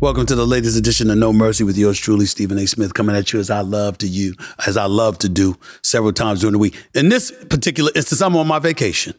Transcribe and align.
Welcome 0.00 0.24
to 0.26 0.34
the 0.34 0.46
latest 0.46 0.78
edition 0.78 1.10
of 1.10 1.18
No 1.18 1.30
Mercy 1.30 1.62
with 1.62 1.76
yours 1.76 1.98
truly, 1.98 2.24
Stephen 2.24 2.56
A. 2.56 2.66
Smith, 2.66 2.94
coming 2.94 3.14
at 3.14 3.34
you 3.34 3.38
as 3.38 3.50
I 3.50 3.60
love 3.60 3.98
to 3.98 4.08
you, 4.08 4.32
as 4.66 4.78
I 4.78 4.86
love 4.86 5.18
to 5.18 5.28
do 5.28 5.56
several 5.82 6.14
times 6.14 6.40
during 6.40 6.52
the 6.52 6.58
week. 6.58 6.82
In 6.94 7.10
this 7.10 7.30
particular 7.30 7.90
instance, 7.94 8.22
I'm 8.22 8.34
on 8.34 8.46
my 8.46 8.58
vacation. 8.58 9.12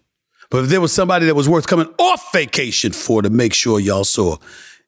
But 0.49 0.63
if 0.63 0.69
there 0.71 0.81
was 0.81 0.91
somebody 0.91 1.27
that 1.27 1.35
was 1.35 1.47
worth 1.47 1.67
coming 1.67 1.93
off 1.99 2.33
vacation 2.33 2.93
for 2.93 3.21
to 3.21 3.29
make 3.29 3.53
sure 3.53 3.79
y'all 3.79 4.03
saw, 4.03 4.37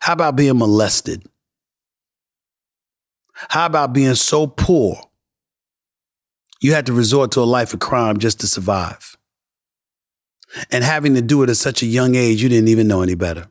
How 0.00 0.12
about 0.12 0.36
being 0.36 0.58
molested? 0.58 1.26
How 3.48 3.66
about 3.66 3.92
being 3.92 4.14
so 4.14 4.46
poor 4.46 5.00
you 6.60 6.74
had 6.74 6.86
to 6.86 6.92
resort 6.92 7.30
to 7.32 7.40
a 7.40 7.44
life 7.44 7.72
of 7.72 7.80
crime 7.80 8.18
just 8.18 8.40
to 8.40 8.46
survive? 8.46 9.16
And 10.70 10.82
having 10.82 11.14
to 11.14 11.22
do 11.22 11.42
it 11.42 11.50
at 11.50 11.56
such 11.56 11.82
a 11.82 11.86
young 11.86 12.14
age, 12.14 12.42
you 12.42 12.48
didn't 12.48 12.68
even 12.68 12.88
know 12.88 13.02
any 13.02 13.14
better. 13.14 13.46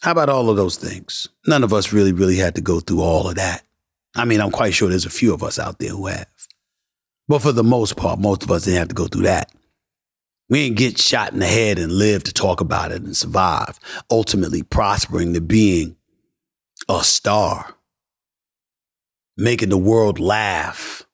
How 0.00 0.12
about 0.12 0.30
all 0.30 0.48
of 0.48 0.56
those 0.56 0.76
things? 0.76 1.28
None 1.46 1.62
of 1.62 1.74
us 1.74 1.92
really, 1.92 2.12
really 2.12 2.36
had 2.36 2.54
to 2.54 2.62
go 2.62 2.80
through 2.80 3.02
all 3.02 3.28
of 3.28 3.34
that. 3.34 3.62
I 4.14 4.24
mean, 4.24 4.40
I'm 4.40 4.50
quite 4.50 4.72
sure 4.72 4.88
there's 4.88 5.04
a 5.04 5.10
few 5.10 5.34
of 5.34 5.42
us 5.42 5.58
out 5.58 5.78
there 5.78 5.90
who 5.90 6.06
have. 6.06 6.26
But 7.28 7.42
for 7.42 7.52
the 7.52 7.64
most 7.64 7.96
part, 7.96 8.18
most 8.18 8.42
of 8.42 8.50
us 8.50 8.64
didn't 8.64 8.78
have 8.78 8.88
to 8.88 8.94
go 8.94 9.06
through 9.06 9.24
that. 9.24 9.52
We 10.48 10.64
didn't 10.64 10.78
get 10.78 10.98
shot 10.98 11.32
in 11.32 11.38
the 11.38 11.46
head 11.46 11.78
and 11.78 11.92
live 11.92 12.24
to 12.24 12.32
talk 12.32 12.60
about 12.60 12.90
it 12.90 13.02
and 13.02 13.16
survive, 13.16 13.78
ultimately 14.10 14.62
prospering 14.62 15.34
to 15.34 15.40
being 15.40 15.96
a 16.88 17.04
star 17.04 17.74
making 19.36 19.68
the 19.68 19.78
world 19.78 20.18
laugh 20.18 21.04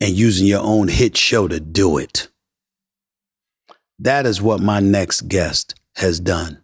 and 0.00 0.12
using 0.12 0.46
your 0.46 0.60
own 0.62 0.88
hit 0.88 1.16
show 1.16 1.48
to 1.48 1.60
do 1.60 1.98
it. 1.98 2.28
That 3.98 4.26
is 4.26 4.40
what 4.40 4.60
my 4.60 4.80
next 4.80 5.22
guest 5.22 5.74
has 5.96 6.20
done. 6.20 6.62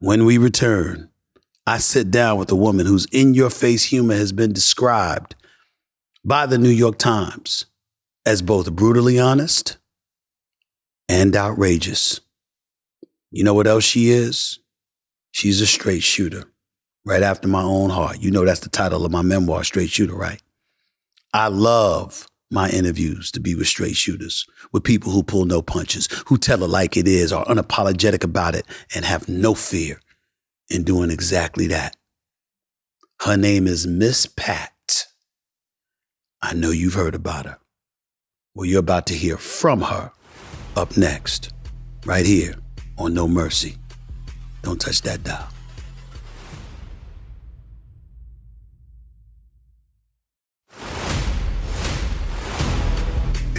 When 0.00 0.24
we 0.24 0.36
return, 0.36 1.10
I 1.66 1.78
sit 1.78 2.10
down 2.10 2.38
with 2.38 2.50
a 2.50 2.56
woman 2.56 2.86
whose 2.86 3.06
in 3.12 3.34
your 3.34 3.50
face 3.50 3.84
humor 3.84 4.14
has 4.14 4.32
been 4.32 4.52
described 4.52 5.36
by 6.24 6.46
the 6.46 6.58
New 6.58 6.70
York 6.70 6.98
Times 6.98 7.66
as 8.26 8.42
both 8.42 8.72
brutally 8.72 9.18
honest 9.20 9.78
and 11.08 11.36
outrageous. 11.36 12.20
You 13.30 13.44
know 13.44 13.54
what 13.54 13.66
else 13.68 13.84
she 13.84 14.10
is? 14.10 14.58
She's 15.30 15.60
a 15.60 15.66
straight 15.66 16.02
shooter 16.02 16.51
right 17.04 17.22
after 17.22 17.48
my 17.48 17.62
own 17.62 17.90
heart. 17.90 18.20
You 18.20 18.30
know 18.30 18.44
that's 18.44 18.60
the 18.60 18.68
title 18.68 19.04
of 19.04 19.12
my 19.12 19.22
memoir, 19.22 19.64
Straight 19.64 19.90
Shooter, 19.90 20.14
right? 20.14 20.40
I 21.34 21.48
love 21.48 22.28
my 22.50 22.68
interviews 22.68 23.30
to 23.32 23.40
be 23.40 23.54
with 23.54 23.66
straight 23.66 23.96
shooters, 23.96 24.46
with 24.72 24.84
people 24.84 25.10
who 25.10 25.22
pull 25.22 25.46
no 25.46 25.62
punches, 25.62 26.08
who 26.26 26.36
tell 26.36 26.62
it 26.62 26.68
like 26.68 26.98
it 26.98 27.08
is, 27.08 27.32
are 27.32 27.46
unapologetic 27.46 28.22
about 28.22 28.54
it, 28.54 28.66
and 28.94 29.06
have 29.06 29.28
no 29.28 29.54
fear 29.54 30.00
in 30.68 30.84
doing 30.84 31.10
exactly 31.10 31.66
that. 31.68 31.96
Her 33.22 33.36
name 33.36 33.66
is 33.66 33.86
Miss 33.86 34.26
Pat. 34.26 35.06
I 36.42 36.52
know 36.52 36.70
you've 36.70 36.94
heard 36.94 37.14
about 37.14 37.46
her. 37.46 37.58
Well, 38.54 38.66
you're 38.66 38.80
about 38.80 39.06
to 39.06 39.14
hear 39.14 39.38
from 39.38 39.80
her 39.80 40.12
up 40.76 40.96
next, 40.98 41.54
right 42.04 42.26
here 42.26 42.56
on 42.98 43.14
No 43.14 43.26
Mercy. 43.26 43.76
Don't 44.62 44.80
touch 44.80 45.00
that 45.02 45.24
dial. 45.24 45.51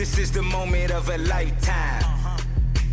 This 0.03 0.17
is 0.17 0.31
the 0.33 0.41
moment 0.41 0.91
of 0.91 1.07
a 1.07 1.17
lifetime. 1.17 2.03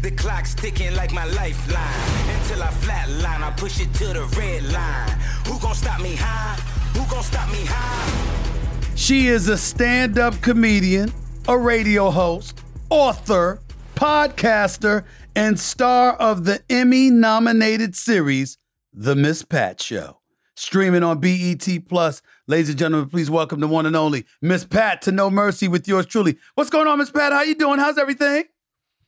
The 0.00 0.12
clock's 0.12 0.54
ticking 0.54 0.94
like 0.94 1.12
my 1.12 1.24
lifeline. 1.24 2.36
Until 2.36 2.62
I 2.62 2.68
flatline, 2.68 3.42
I 3.42 3.52
push 3.56 3.80
it 3.80 3.92
to 3.94 4.04
the 4.04 4.22
red 4.38 4.62
line. 4.72 5.18
Who 5.48 5.58
gon' 5.58 5.74
stop 5.74 6.00
me 6.00 6.14
high? 6.14 6.54
Who 6.96 7.04
gon' 7.10 7.24
stop 7.24 7.50
me 7.50 7.64
high? 7.66 8.94
She 8.94 9.26
is 9.26 9.48
a 9.48 9.58
stand 9.58 10.20
up 10.20 10.40
comedian, 10.40 11.12
a 11.48 11.58
radio 11.58 12.10
host, 12.10 12.60
author, 12.90 13.60
podcaster, 13.96 15.02
and 15.34 15.58
star 15.58 16.12
of 16.12 16.44
the 16.44 16.62
Emmy 16.70 17.10
nominated 17.10 17.96
series, 17.96 18.56
The 18.92 19.16
Miss 19.16 19.42
Pat 19.42 19.82
Show. 19.82 20.19
Streaming 20.60 21.02
on 21.02 21.20
BET 21.20 21.66
Plus. 21.88 22.20
Ladies 22.46 22.68
and 22.68 22.78
gentlemen, 22.78 23.08
please 23.08 23.30
welcome 23.30 23.60
the 23.60 23.66
one 23.66 23.86
and 23.86 23.96
only 23.96 24.26
Miss 24.42 24.62
Pat 24.62 25.00
to 25.00 25.10
No 25.10 25.30
Mercy 25.30 25.68
with 25.68 25.88
yours 25.88 26.04
truly. 26.04 26.36
What's 26.54 26.68
going 26.68 26.86
on, 26.86 26.98
Miss 26.98 27.10
Pat? 27.10 27.32
How 27.32 27.40
you 27.40 27.54
doing? 27.54 27.78
How's 27.78 27.96
everything? 27.96 28.44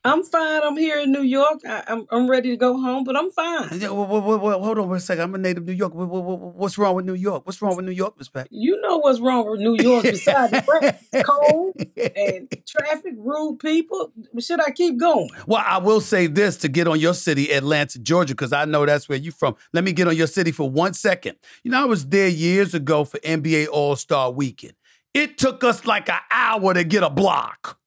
I'm 0.05 0.25
fine. 0.25 0.63
I'm 0.65 0.77
here 0.77 0.99
in 0.99 1.13
New 1.13 1.23
York. 1.23 1.61
I, 1.65 1.85
I'm, 1.87 2.07
I'm 2.11 2.29
ready 2.29 2.51
to 2.51 2.57
go 2.57 2.77
home, 2.81 3.05
but 3.05 3.17
I'm 3.17 3.31
fine. 3.31 3.69
Yeah, 3.81 3.91
well, 3.91 4.07
well, 4.07 4.39
well, 4.39 4.61
hold 4.61 4.79
on 4.79 4.93
a 4.93 4.99
second. 4.99 5.23
I'm 5.23 5.35
a 5.37 5.39
native 5.39 5.65
New 5.65 5.73
York. 5.73 5.93
What's 5.95 6.77
wrong 6.77 6.97
with 6.97 7.05
New 7.05 7.15
York? 7.15 7.47
What's 7.47 7.63
wrong 7.63 7.77
with 7.77 7.85
New 7.85 7.93
York, 7.93 8.19
Miss 8.19 8.29
Pat? 8.29 8.49
You 8.51 8.81
know 8.81 8.99
what's 8.99 9.21
wrong 9.21 9.49
with 9.49 9.61
New 9.61 9.77
York 9.81 10.03
besides 10.03 10.51
the 10.53 11.25
cold 11.25 11.77
and 12.17 12.49
traffic, 12.67 13.15
rude 13.17 13.61
people. 13.61 14.13
Should 14.41 14.61
I 14.61 14.73
keep 14.73 14.99
going? 14.99 15.31
Well, 15.47 15.63
I 15.65 15.79
will 15.79 16.01
say 16.01 16.27
this 16.27 16.57
to 16.59 16.69
get 16.69 16.89
on 16.89 16.99
your 16.99 17.15
city, 17.15 17.53
Atlanta, 17.53 18.01
Georgia, 18.01 18.35
because 18.35 18.53
I 18.53 18.65
know 18.65 18.85
that's 18.85 19.09
where 19.09 19.19
you're 19.19 19.33
from. 19.33 19.55
Let 19.73 19.85
me 19.85 19.93
get 19.93 20.09
on 20.09 20.17
your 20.17 20.27
city 20.27 20.51
for 20.51 20.69
one 20.69 20.95
second. 20.95 21.37
You 21.63 21.71
know, 21.71 21.81
I 21.81 21.85
was 21.85 22.07
there 22.07 22.29
years 22.29 22.75
ago 22.75 23.05
for 23.05 23.19
NBA 23.21 23.69
All 23.71 23.95
Star 23.95 24.33
Weekend. 24.33 24.75
It 25.15 25.39
took 25.39 25.63
us 25.63 25.85
like 25.85 26.09
an 26.09 26.19
hour 26.33 26.75
to 26.75 26.83
get 26.83 27.05
a 27.05 27.11
block. 27.11 27.79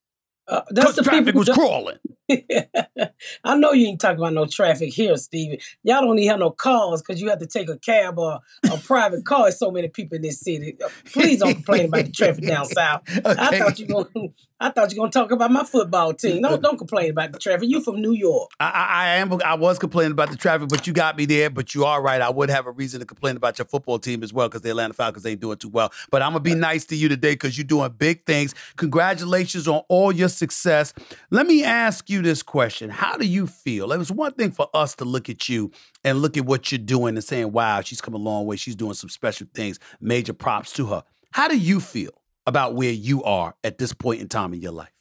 Uh, 0.48 0.62
that's 0.70 0.96
the 0.96 1.02
traffic 1.04 1.36
was 1.36 1.50
crawling. 1.50 1.98
I 3.44 3.56
know 3.56 3.72
you 3.74 3.88
ain't 3.88 4.02
talking 4.02 4.20
about 4.20 4.34
no 4.34 4.46
traffic 4.46 4.94
here, 4.94 5.16
Stevie. 5.18 5.62
Y'all 5.84 6.02
don't 6.02 6.18
even 6.18 6.30
have 6.30 6.40
no 6.40 6.52
cars 6.52 7.02
because 7.02 7.22
you 7.22 7.30
have 7.30 7.40
to 7.40 7.48
take 7.48 7.70
a 7.70 7.78
cab 7.78 8.18
or 8.18 8.40
a 8.72 8.78
private 8.78 9.26
car. 9.26 9.44
There's 9.44 9.60
so 9.60 9.72
many 9.72 9.90
people 9.90 10.16
in 10.16 10.24
this 10.24 10.40
city. 10.40 10.78
Uh, 10.84 10.90
please 11.06 11.40
don't 11.40 11.54
complain 11.54 11.86
about 11.86 12.06
the 12.06 12.12
traffic 12.12 12.46
down 12.46 12.66
south. 12.66 13.04
Okay. 13.26 13.40
I 13.40 13.60
thought 13.60 13.80
you 13.80 13.88
were 13.88 14.04
going. 14.06 14.34
I 14.60 14.70
thought 14.70 14.92
you 14.92 15.02
were 15.02 15.08
gonna 15.08 15.12
talk 15.12 15.32
about 15.32 15.52
my 15.52 15.64
football 15.66 16.14
team. 16.14 16.42
Don't 16.42 16.62
don't 16.62 16.78
complain 16.78 17.12
about 17.12 17.34
the 17.34 17.40
traffic. 17.40 17.68
You 17.68 17.82
from 17.82 18.02
New 18.02 18.14
York. 18.14 18.52
I, 18.60 18.70
I, 18.90 19.08
am. 19.18 19.34
I 19.44 19.56
was 19.56 19.78
complaining 19.78 20.14
about 20.14 20.32
the 20.32 20.38
traffic, 20.38 20.70
but 20.70 20.88
you 20.88 20.94
got 20.94 21.18
me 21.18 21.26
there. 21.26 21.50
But 21.50 21.76
you 21.76 21.84
are 21.84 22.02
right. 22.02 22.22
I 22.22 22.30
would 22.30 22.50
have 22.50 22.66
a 22.66 22.72
reason 22.72 23.02
to 23.02 23.06
complain 23.06 23.36
about 23.36 23.58
your 23.58 23.66
football 23.66 24.00
team 24.00 24.24
as 24.24 24.32
well 24.32 24.48
because 24.48 24.62
the 24.62 24.70
Atlanta 24.70 24.94
Falcons 24.94 25.26
ain't 25.26 25.42
doing 25.42 25.58
too 25.58 25.68
well. 25.68 25.92
But 26.10 26.22
I'm 26.22 26.32
gonna 26.32 26.40
be 26.40 26.56
nice 26.56 26.86
to 26.86 26.96
you 26.96 27.10
today 27.10 27.34
because 27.34 27.58
you're 27.58 27.66
doing 27.66 27.92
big 27.98 28.26
things. 28.26 28.56
Congratulations 28.78 29.68
on 29.68 29.82
all 29.90 30.12
your 30.14 30.30
success. 30.30 30.94
Let 31.32 31.48
me 31.48 31.64
ask 31.64 32.10
you 32.10 32.15
this 32.22 32.44
question: 32.44 32.90
How 32.90 33.18
do 33.18 33.26
you 33.26 33.48
feel? 33.48 33.92
It 33.92 33.98
was 33.98 34.12
one 34.12 34.34
thing 34.34 34.52
for 34.52 34.68
us 34.74 34.96
to 34.96 35.06
look 35.06 35.30
at 35.30 35.50
you 35.50 35.72
and 36.04 36.22
look 36.22 36.38
at 36.38 36.46
what 36.46 36.72
you're 36.72 36.80
doing 36.80 37.16
and 37.16 37.24
saying, 37.24 37.52
"Wow, 37.52 37.82
she's 37.82 38.02
come 38.02 38.14
a 38.14 38.18
long 38.18 38.46
way. 38.46 38.56
She's 38.56 38.76
doing 38.76 38.94
some 38.94 39.10
special 39.10 39.48
things." 39.54 39.80
Major 40.00 40.34
props 40.34 40.74
to 40.74 40.88
her. 40.88 41.04
How 41.32 41.48
do 41.48 41.58
you 41.58 41.80
feel? 41.80 42.12
about 42.46 42.76
where 42.76 42.92
you 42.92 43.24
are 43.24 43.56
at 43.64 43.78
this 43.78 43.94
point 43.94 44.22
in 44.22 44.28
time 44.28 44.54
in 44.54 44.62
your 44.62 44.72
life? 44.72 44.92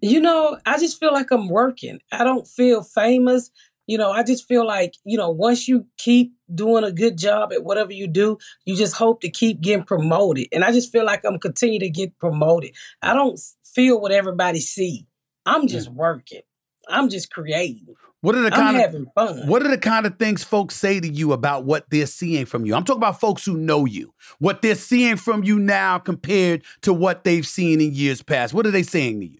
You 0.00 0.20
know, 0.20 0.58
I 0.66 0.78
just 0.78 0.98
feel 0.98 1.12
like 1.12 1.30
I'm 1.30 1.48
working. 1.48 2.00
I 2.10 2.24
don't 2.24 2.46
feel 2.46 2.82
famous. 2.82 3.50
You 3.86 3.98
know, 3.98 4.10
I 4.10 4.22
just 4.22 4.46
feel 4.46 4.66
like, 4.66 4.94
you 5.04 5.18
know, 5.18 5.30
once 5.30 5.68
you 5.68 5.86
keep 5.98 6.32
doing 6.52 6.84
a 6.84 6.92
good 6.92 7.18
job 7.18 7.52
at 7.52 7.64
whatever 7.64 7.92
you 7.92 8.06
do, 8.06 8.38
you 8.64 8.76
just 8.76 8.94
hope 8.94 9.20
to 9.22 9.30
keep 9.30 9.60
getting 9.60 9.84
promoted. 9.84 10.48
And 10.52 10.64
I 10.64 10.72
just 10.72 10.92
feel 10.92 11.04
like 11.04 11.24
I'm 11.24 11.38
continuing 11.38 11.80
to 11.80 11.90
get 11.90 12.18
promoted. 12.18 12.74
I 13.00 13.12
don't 13.12 13.38
feel 13.62 14.00
what 14.00 14.12
everybody 14.12 14.60
see. 14.60 15.06
I'm 15.46 15.66
just 15.66 15.90
mm. 15.90 15.94
working. 15.94 16.42
I'm 16.88 17.08
just 17.08 17.30
creating. 17.32 17.94
What 18.22 18.36
are 18.36 18.42
the 18.42 18.50
kind 18.50 18.76
I'm 18.76 18.82
having 18.82 19.06
of 19.16 19.36
fun. 19.36 19.48
What 19.48 19.64
are 19.64 19.68
the 19.68 19.78
kind 19.78 20.06
of 20.06 20.16
things 20.16 20.44
folks 20.44 20.76
say 20.76 21.00
to 21.00 21.08
you 21.08 21.32
about 21.32 21.64
what 21.64 21.90
they're 21.90 22.06
seeing 22.06 22.46
from 22.46 22.64
you? 22.64 22.74
I'm 22.74 22.84
talking 22.84 23.00
about 23.00 23.18
folks 23.18 23.44
who 23.44 23.56
know 23.56 23.84
you. 23.84 24.14
What 24.38 24.62
they're 24.62 24.76
seeing 24.76 25.16
from 25.16 25.42
you 25.42 25.58
now 25.58 25.98
compared 25.98 26.62
to 26.82 26.92
what 26.92 27.24
they've 27.24 27.46
seen 27.46 27.80
in 27.80 27.92
years 27.92 28.22
past. 28.22 28.54
What 28.54 28.64
are 28.64 28.70
they 28.70 28.84
saying 28.84 29.20
to 29.20 29.26
you? 29.26 29.38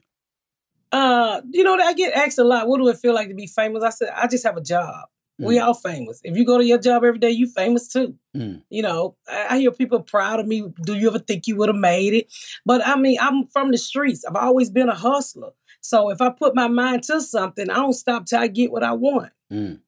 Uh, 0.90 1.40
you 1.50 1.62
know, 1.62 1.76
I 1.76 1.94
get 1.94 2.12
asked 2.12 2.38
a 2.38 2.44
lot, 2.44 2.66
what 2.66 2.78
do 2.78 2.88
it 2.88 2.99
feel 2.99 3.14
like 3.14 3.28
to 3.28 3.34
be 3.34 3.46
famous? 3.46 3.84
I 3.84 3.90
said, 3.90 4.10
I 4.14 4.26
just 4.26 4.44
have 4.44 4.56
a 4.56 4.62
job. 4.62 5.06
Mm. 5.40 5.46
We 5.46 5.58
all 5.58 5.75
famous. 5.75 6.20
If 6.22 6.37
you 6.37 6.44
go 6.44 6.58
to 6.58 6.64
your 6.64 6.78
job 6.78 7.04
every 7.04 7.19
day, 7.19 7.31
you 7.31 7.46
famous 7.46 7.88
too. 7.88 8.16
Mm. 8.37 8.62
You 8.69 8.82
know, 8.82 9.16
I, 9.28 9.46
I 9.50 9.58
hear 9.58 9.70
people 9.70 10.00
proud 10.00 10.40
of 10.40 10.46
me. 10.46 10.64
Do 10.84 10.94
you 10.94 11.08
ever 11.08 11.19
think 11.19 11.46
you 11.46 11.56
would 11.56 11.69
have 11.69 11.76
made 11.76 12.14
it? 12.14 12.32
But 12.66 12.87
I 12.87 12.96
mean, 12.96 13.16
I'm 13.20 13.46
from 13.46 13.70
the 13.70 13.78
streets. 13.78 14.25
I've 14.25 14.37
always 14.37 14.70
been 14.70 14.88
a 14.88 14.94
hustler. 14.94 15.50
So 15.82 16.11
if 16.11 16.20
I 16.20 16.31
put 16.31 16.55
my 16.55 16.69
mind 16.69 17.02
to 17.05 17.20
something, 17.20 17.69
I 17.69 17.75
don't 17.75 17.93
stop 17.93 18.25
till 18.25 18.40
I 18.40 18.46
get 18.46 18.70
what 18.70 18.82
I 18.82 18.93
want. 18.93 19.32
Mm. 19.52 19.81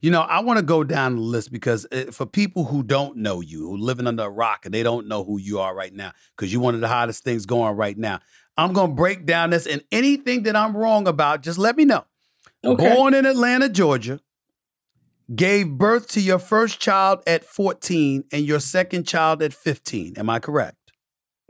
You 0.00 0.10
know, 0.10 0.20
I 0.20 0.40
want 0.40 0.58
to 0.58 0.64
go 0.64 0.84
down 0.84 1.16
the 1.16 1.22
list 1.22 1.52
because 1.52 1.86
eh, 1.90 2.06
for 2.10 2.24
people 2.24 2.64
who 2.64 2.82
don't 2.82 3.16
know 3.16 3.40
you, 3.40 3.66
who 3.66 3.76
living 3.76 4.06
under 4.06 4.22
a 4.22 4.30
rock 4.30 4.64
and 4.64 4.72
they 4.72 4.82
don't 4.82 5.08
know 5.08 5.24
who 5.24 5.38
you 5.38 5.58
are 5.58 5.74
right 5.74 5.92
now, 5.92 6.12
because 6.36 6.52
you're 6.52 6.62
one 6.62 6.74
of 6.74 6.80
the 6.80 6.88
hottest 6.88 7.24
things 7.24 7.44
going 7.44 7.76
right 7.76 7.98
now. 7.98 8.20
I'm 8.56 8.72
going 8.72 8.90
to 8.90 8.96
break 8.96 9.26
down 9.26 9.50
this 9.50 9.66
and 9.66 9.82
anything 9.90 10.44
that 10.44 10.54
I'm 10.54 10.76
wrong 10.76 11.08
about, 11.08 11.42
just 11.42 11.58
let 11.58 11.76
me 11.76 11.84
know. 11.84 12.04
Okay. 12.64 12.94
Born 12.94 13.14
in 13.14 13.26
Atlanta, 13.26 13.68
Georgia, 13.68 14.20
gave 15.34 15.68
birth 15.70 16.08
to 16.08 16.20
your 16.20 16.38
first 16.38 16.80
child 16.80 17.22
at 17.26 17.44
14 17.44 18.24
and 18.32 18.44
your 18.44 18.60
second 18.60 19.06
child 19.06 19.42
at 19.42 19.52
15. 19.52 20.14
Am 20.16 20.30
I 20.30 20.38
correct? 20.38 20.76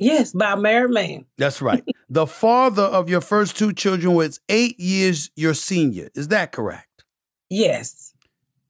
Yes, 0.01 0.33
by 0.33 0.53
a 0.53 0.57
married 0.57 0.93
man. 0.93 1.27
That's 1.37 1.61
right. 1.61 1.85
the 2.09 2.27
father 2.27 2.83
of 2.83 3.11
your 3.11 3.21
first 3.21 3.57
two 3.57 3.75
children 3.75 4.15
was 4.15 4.41
eight 4.49 4.81
years 4.81 5.31
your 5.37 5.53
senior. 5.53 6.09
Is 6.15 6.29
that 6.29 6.53
correct? 6.53 7.05
Yes. 7.51 8.15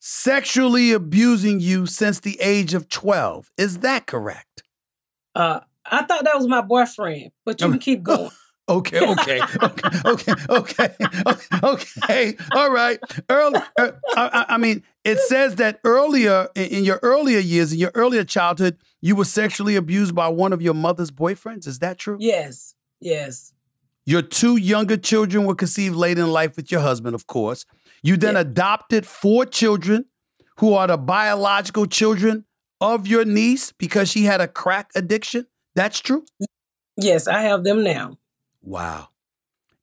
Sexually 0.01 0.93
abusing 0.93 1.61
you 1.61 1.87
since 1.87 2.19
the 2.21 2.37
age 2.41 2.75
of 2.75 2.89
12. 2.89 3.49
Is 3.57 3.79
that 3.79 4.07
correct? 4.07 4.65
Uh, 5.37 5.61
I 5.87 6.03
thought 6.03 6.25
that 6.25 6.37
was 6.37 6.49
my 6.49 6.63
boyfriend, 6.63 7.31
but 7.45 7.61
you 7.61 7.71
can 7.71 7.79
keep 7.79 8.03
going. 8.03 8.31
Okay, 8.69 9.01
okay, 9.01 9.41
okay, 9.65 9.89
okay, 10.07 10.33
okay, 10.49 10.95
okay, 11.65 12.37
All 12.53 12.71
right. 12.71 13.01
Early, 13.29 13.59
uh, 13.77 13.91
I, 14.17 14.47
I, 14.51 14.59
mean, 14.59 14.85
it 15.03 15.19
says 15.19 15.57
that 15.57 15.81
earlier 15.83 16.47
in 16.55 16.85
your 16.85 17.01
earlier 17.03 17.41
years, 17.41 17.73
in 17.73 17.81
your 17.81 17.91
earlier 17.97 18.23
childhood, 18.23 18.79
you 19.01 19.17
were 19.17 19.25
sexually 19.25 19.77
abused 19.77 20.15
by 20.15 20.29
one 20.29 20.53
of 20.53 20.61
your 20.61 20.75
mother's 20.75 21.11
boyfriends. 21.11 21.67
Is 21.67 21.79
that 21.79 21.99
true? 21.99 22.17
Yes, 22.21 22.75
yes. 23.01 23.53
Your 24.07 24.23
two 24.23 24.57
younger 24.57 24.97
children 24.97 25.45
were 25.45 25.55
conceived 25.55 25.97
late 25.97 26.19
in 26.19 26.31
life 26.33 26.57
with 26.57 26.71
your 26.73 26.81
husband, 26.81 27.15
of 27.15 27.27
course. 27.27 27.65
You 28.03 28.17
then 28.17 28.35
yes. 28.35 28.43
adopted 28.43 29.07
four 29.07 29.47
children 29.47 30.07
who 30.59 30.75
are 30.75 30.87
the 30.87 30.99
biological 30.99 31.87
children 31.87 32.45
of 32.81 33.07
your 33.07 33.25
niece 33.25 33.73
because 33.73 34.11
she 34.11 34.25
had 34.25 34.41
a 34.41 34.49
crack 34.49 34.91
addiction. 34.95 35.47
That's 35.75 36.01
true? 36.01 36.25
Yes, 36.97 37.29
I 37.29 37.43
have 37.43 37.65
them 37.65 37.85
now. 37.85 38.19
Wow. 38.63 39.09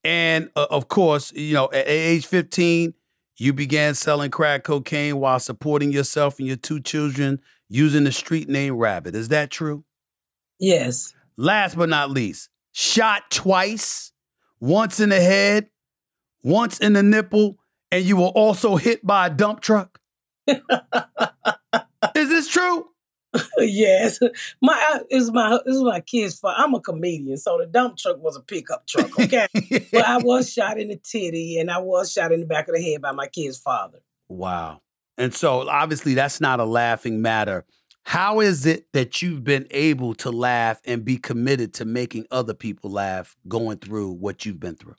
And 0.03 0.49
uh, 0.55 0.67
of 0.69 0.87
course, 0.87 1.31
you 1.33 1.53
know, 1.53 1.65
at 1.65 1.87
age 1.87 2.25
15, 2.25 2.93
you 3.37 3.53
began 3.53 3.93
selling 3.93 4.31
crack 4.31 4.63
cocaine 4.63 5.19
while 5.19 5.39
supporting 5.39 5.91
yourself 5.91 6.39
and 6.39 6.47
your 6.47 6.57
two 6.57 6.79
children 6.79 7.39
using 7.69 8.03
the 8.03 8.11
street 8.11 8.49
name 8.49 8.75
Rabbit. 8.75 9.15
Is 9.15 9.29
that 9.29 9.51
true? 9.51 9.83
Yes. 10.59 11.13
Last 11.37 11.77
but 11.77 11.89
not 11.89 12.09
least, 12.09 12.49
shot 12.71 13.29
twice, 13.29 14.11
once 14.59 14.99
in 14.99 15.09
the 15.09 15.21
head, 15.21 15.69
once 16.43 16.79
in 16.79 16.93
the 16.93 17.03
nipple, 17.03 17.57
and 17.91 18.03
you 18.03 18.17
were 18.17 18.27
also 18.27 18.75
hit 18.75 19.05
by 19.05 19.27
a 19.27 19.29
dump 19.29 19.61
truck. 19.61 19.99
Is 20.47 20.59
this 22.29 22.47
true? 22.47 22.87
yes, 23.57 24.19
my 24.61 24.99
is 25.09 25.31
my 25.31 25.59
this 25.65 25.75
is 25.75 25.83
my 25.83 25.99
kid's 25.99 26.39
fault. 26.39 26.55
I'm 26.57 26.73
a 26.73 26.79
comedian, 26.79 27.37
so 27.37 27.57
the 27.57 27.65
dump 27.65 27.97
truck 27.97 28.17
was 28.19 28.35
a 28.35 28.41
pickup 28.41 28.87
truck. 28.87 29.19
Okay, 29.19 29.47
but 29.91 30.05
I 30.05 30.17
was 30.17 30.51
shot 30.51 30.79
in 30.79 30.87
the 30.87 30.95
titty 30.95 31.59
and 31.59 31.69
I 31.69 31.79
was 31.79 32.11
shot 32.11 32.31
in 32.31 32.39
the 32.39 32.45
back 32.45 32.67
of 32.67 32.75
the 32.75 32.81
head 32.81 33.01
by 33.01 33.11
my 33.11 33.27
kid's 33.27 33.57
father. 33.57 33.99
Wow, 34.27 34.81
and 35.17 35.33
so 35.33 35.67
obviously 35.67 36.13
that's 36.13 36.39
not 36.39 36.59
a 36.59 36.65
laughing 36.65 37.21
matter. 37.21 37.65
How 38.03 38.39
is 38.39 38.65
it 38.65 38.87
that 38.93 39.21
you've 39.21 39.43
been 39.43 39.67
able 39.69 40.13
to 40.15 40.31
laugh 40.31 40.79
and 40.85 41.03
be 41.03 41.17
committed 41.17 41.73
to 41.75 41.85
making 41.85 42.25
other 42.31 42.53
people 42.53 42.89
laugh 42.89 43.35
going 43.49 43.79
through 43.79 44.13
what 44.13 44.45
you've 44.45 44.61
been 44.61 44.75
through? 44.75 44.95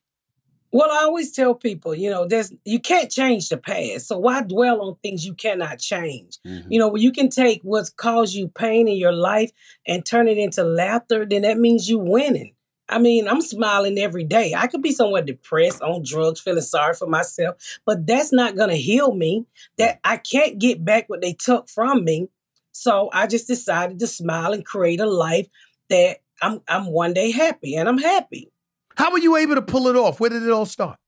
Well, 0.71 0.91
I 0.91 1.05
always 1.05 1.33
tell 1.33 1.55
people, 1.55 1.95
you 1.95 2.11
know, 2.11 2.27
there's 2.27 2.53
you 2.65 2.79
can't 2.79 3.11
change 3.11 3.49
the 3.49 3.57
past. 3.57 4.09
So 4.09 4.19
why 4.19 4.43
dwell 4.43 4.83
on 4.83 4.97
things 5.03 5.25
you 5.25 5.33
cannot 5.33 5.79
change? 5.79 6.39
Mm-hmm. 6.47 6.71
You 6.71 6.79
know, 6.79 6.95
you 6.97 7.11
can 7.11 7.31
take 7.31 7.61
what's 7.63 7.89
caused 7.89 8.35
you 8.35 8.49
pain 8.49 8.87
in 8.87 8.99
your 8.99 9.13
life 9.13 9.51
and 9.87 10.05
turn 10.05 10.29
it 10.29 10.37
into 10.37 10.63
laughter, 10.63 11.25
then 11.25 11.43
that 11.43 11.59
means 11.59 11.89
you 11.89 11.99
winning. 11.99 12.53
I 12.89 12.99
mean, 12.99 13.29
I'm 13.29 13.43
smiling 13.43 13.99
every 13.99 14.25
day. 14.25 14.55
I 14.57 14.67
could 14.67 14.83
be 14.83 14.93
somewhat 14.93 15.27
depressed, 15.27 15.83
on 15.83 16.03
drugs, 16.03 16.41
feeling 16.41 16.63
sorry 16.63 16.95
for 16.95 17.07
myself, 17.07 17.57
but 17.85 18.07
that's 18.07 18.33
not 18.33 18.57
going 18.57 18.71
to 18.71 18.77
heal 18.77 19.15
me. 19.15 19.47
That 19.77 20.01
I 20.05 20.17
can't 20.17 20.59
get 20.59 20.85
back 20.85 21.09
what 21.09 21.21
they 21.21 21.35
took 21.35 21.69
from 21.69 22.05
me. 22.05 22.29
So 22.73 23.11
I 23.13 23.27
just 23.27 23.47
decided 23.47 23.99
to 23.99 24.07
smile 24.07 24.53
and 24.53 24.65
create 24.65 25.01
a 25.01 25.07
life 25.07 25.49
that 25.91 26.19
I'm 26.41 26.61
I'm 26.69 26.87
one 26.87 27.13
day 27.13 27.31
happy 27.31 27.75
and 27.75 27.89
I'm 27.89 27.99
happy. 27.99 28.51
How 28.97 29.13
were 29.13 29.19
you 29.19 29.37
able 29.37 29.57
to 29.57 29.63
pull 29.63 29.89
it 29.89 29.97
off? 29.97 30.21
Where 30.21 30.31
did 30.31 30.43
it 30.43 30.51
all 30.51 30.67
start? 30.67 30.99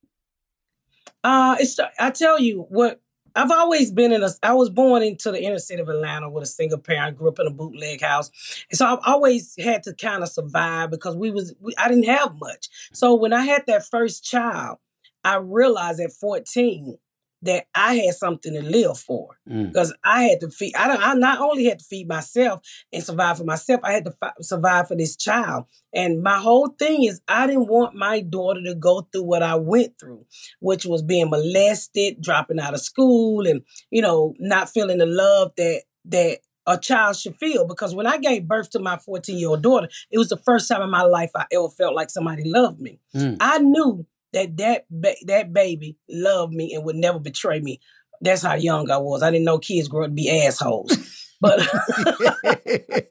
Uh, 1.23 1.57
it's 1.59 1.79
I 1.99 2.11
tell 2.11 2.41
you 2.41 2.67
what. 2.69 3.01
I've 3.35 3.51
always 3.51 3.91
been 3.91 4.13
in 4.13 4.23
a. 4.23 4.31
I 4.43 4.55
was 4.55 4.71
born 4.71 5.03
into 5.03 5.31
the 5.31 5.43
inner 5.43 5.59
city 5.59 5.81
of 5.81 5.89
Atlanta 5.89 6.31
with 6.31 6.45
a 6.45 6.47
single 6.47 6.79
parent. 6.79 7.05
I 7.05 7.11
grew 7.11 7.29
up 7.29 7.39
in 7.39 7.47
a 7.47 7.51
bootleg 7.51 8.01
house, 8.01 8.31
and 8.71 8.79
so 8.79 8.87
I've 8.87 9.01
always 9.05 9.55
had 9.59 9.83
to 9.85 9.95
kind 9.95 10.23
of 10.23 10.29
survive 10.29 10.91
because 10.91 11.17
we 11.17 11.31
was. 11.31 11.55
We, 11.61 11.75
I 11.77 11.89
didn't 11.89 12.05
have 12.05 12.37
much. 12.41 12.69
So 12.93 13.15
when 13.15 13.33
I 13.33 13.45
had 13.45 13.65
that 13.67 13.87
first 13.87 14.25
child, 14.25 14.79
I 15.25 15.37
realized 15.37 16.01
at 16.01 16.13
14 16.13 16.99
that 17.43 17.67
I 17.75 17.95
had 17.97 18.15
something 18.15 18.53
to 18.53 18.63
live 18.63 18.99
for 18.99 19.39
Mm. 19.49 19.69
because 19.69 19.95
I 20.05 20.25
had 20.25 20.41
to 20.41 20.51
feed. 20.51 20.75
I 20.75 20.89
don't. 20.89 21.03
I 21.03 21.15
not 21.15 21.41
only 21.41 21.65
had 21.65 21.79
to 21.79 21.85
feed 21.85 22.07
myself 22.09 22.61
and 22.93 23.03
survive 23.03 23.39
for 23.39 23.45
myself. 23.45 23.81
I 23.83 23.93
had 23.93 24.05
to 24.05 24.13
fi- 24.13 24.33
survive 24.41 24.89
for 24.89 24.97
this 24.97 25.17
child. 25.17 25.65
And 25.95 26.23
my 26.23 26.39
whole 26.39 26.69
thing 26.79 27.05
is, 27.05 27.21
I 27.27 27.47
didn't 27.47 27.69
want 27.69 27.95
my 27.95 28.21
daughter 28.21 28.63
to 28.65 28.75
go 28.75 29.03
through 29.13 29.25
what 29.25 29.43
I 29.43 29.55
went 29.57 29.99
through, 29.99 30.27
which 30.61 30.85
was 30.87 31.03
being 31.03 31.31
molested, 31.31 32.21
dropping 32.21 32.61
out 32.61 32.75
of 32.75 32.81
school, 32.81 33.47
and 33.47 33.63
you 33.91 34.03
know, 34.03 34.35
not 34.39 34.69
feeling 34.71 34.99
the 34.99 35.07
love 35.07 35.53
that 35.57 35.83
that 36.07 36.39
a 36.67 36.79
child 36.79 37.17
should 37.17 37.37
feel. 37.37 37.67
Because 37.67 37.95
when 37.95 38.07
I 38.07 38.19
gave 38.19 38.47
birth 38.47 38.71
to 38.71 38.79
my 38.79 38.99
14 38.99 39.37
year 39.39 39.49
old 39.49 39.63
daughter, 39.63 39.89
it 40.11 40.19
was 40.19 40.29
the 40.29 40.37
first 40.37 40.69
time 40.69 40.83
in 40.83 40.91
my 40.91 41.03
life 41.03 41.31
I 41.35 41.47
ever 41.53 41.69
felt 41.71 41.95
like 41.95 42.11
somebody 42.11 42.45
loved 42.45 42.81
me. 42.81 43.01
Mm. 43.15 43.39
I 43.41 43.59
knew 43.59 44.07
that 44.33 44.57
that 44.59 44.85
ba- 44.91 45.17
that 45.27 45.53
baby 45.53 45.97
loved 46.09 46.53
me 46.53 46.75
and 46.75 46.85
would 46.85 46.97
never 46.97 47.19
betray 47.19 47.61
me. 47.61 47.81
That's 48.21 48.43
how 48.43 48.55
young 48.55 48.91
I 48.91 48.99
was. 48.99 49.23
I 49.23 49.31
didn't 49.31 49.47
know 49.47 49.59
kids 49.59 49.89
grow 49.89 50.05
up 50.05 50.11
to 50.11 50.15
be 50.15 50.31
assholes. 50.45 50.97
But 51.41 51.61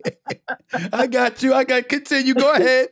I 0.94 1.08
got 1.08 1.42
you. 1.42 1.54
I 1.54 1.64
got 1.64 1.90
continue. 1.90 2.34
Go 2.34 2.54
ahead. 2.54 2.90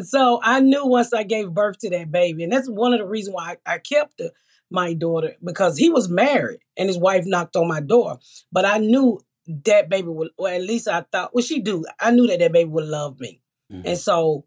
so 0.00 0.40
I 0.42 0.60
knew 0.60 0.86
once 0.86 1.12
I 1.12 1.22
gave 1.22 1.50
birth 1.50 1.78
to 1.80 1.90
that 1.90 2.10
baby, 2.10 2.44
and 2.44 2.52
that's 2.52 2.68
one 2.68 2.92
of 2.92 2.98
the 2.98 3.06
reasons 3.06 3.34
why 3.34 3.56
I, 3.66 3.74
I 3.74 3.78
kept 3.78 4.18
the, 4.18 4.32
my 4.70 4.94
daughter 4.94 5.36
because 5.44 5.76
he 5.78 5.88
was 5.90 6.08
married 6.08 6.60
and 6.76 6.88
his 6.88 6.98
wife 6.98 7.24
knocked 7.26 7.56
on 7.56 7.68
my 7.68 7.80
door. 7.80 8.18
But 8.50 8.64
I 8.64 8.78
knew 8.78 9.20
that 9.64 9.88
baby 9.88 10.08
would, 10.08 10.30
or 10.36 10.48
at 10.48 10.62
least 10.62 10.88
I 10.88 11.02
thought, 11.12 11.34
well, 11.34 11.44
she 11.44 11.60
do. 11.60 11.84
I 12.00 12.10
knew 12.10 12.26
that 12.26 12.38
that 12.40 12.52
baby 12.52 12.70
would 12.70 12.86
love 12.86 13.20
me. 13.20 13.40
Mhm. 13.72 13.82
And 13.84 13.98
so 13.98 14.46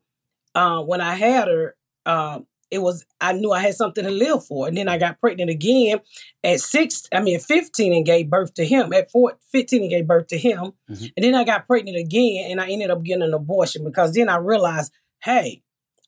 uh, 0.53 0.81
when 0.81 1.01
I 1.01 1.15
had 1.15 1.47
her, 1.47 1.75
um, 2.05 2.45
it 2.71 2.79
was 2.79 3.05
I 3.21 3.33
knew 3.33 3.51
I 3.51 3.59
had 3.61 3.75
something 3.75 4.03
to 4.03 4.11
live 4.11 4.45
for. 4.45 4.67
And 4.67 4.75
then 4.75 4.87
I 4.87 4.97
got 4.97 5.19
pregnant 5.19 5.49
again 5.49 5.99
at 6.43 6.59
six, 6.59 7.07
I 7.13 7.21
mean, 7.21 7.39
15 7.39 7.93
and 7.93 8.05
gave 8.05 8.29
birth 8.29 8.53
to 8.55 8.65
him. 8.65 8.91
At 8.93 9.11
four, 9.11 9.37
15 9.51 9.81
and 9.81 9.89
gave 9.89 10.07
birth 10.07 10.27
to 10.27 10.37
him. 10.37 10.73
Mhm. 10.89 11.13
And 11.15 11.23
then 11.23 11.35
I 11.35 11.43
got 11.43 11.67
pregnant 11.67 11.97
again 11.97 12.51
and 12.51 12.59
I 12.59 12.69
ended 12.69 12.89
up 12.89 13.03
getting 13.03 13.23
an 13.23 13.33
abortion 13.33 13.83
because 13.83 14.13
then 14.13 14.29
I 14.29 14.37
realized, 14.37 14.91
hey, 15.23 15.61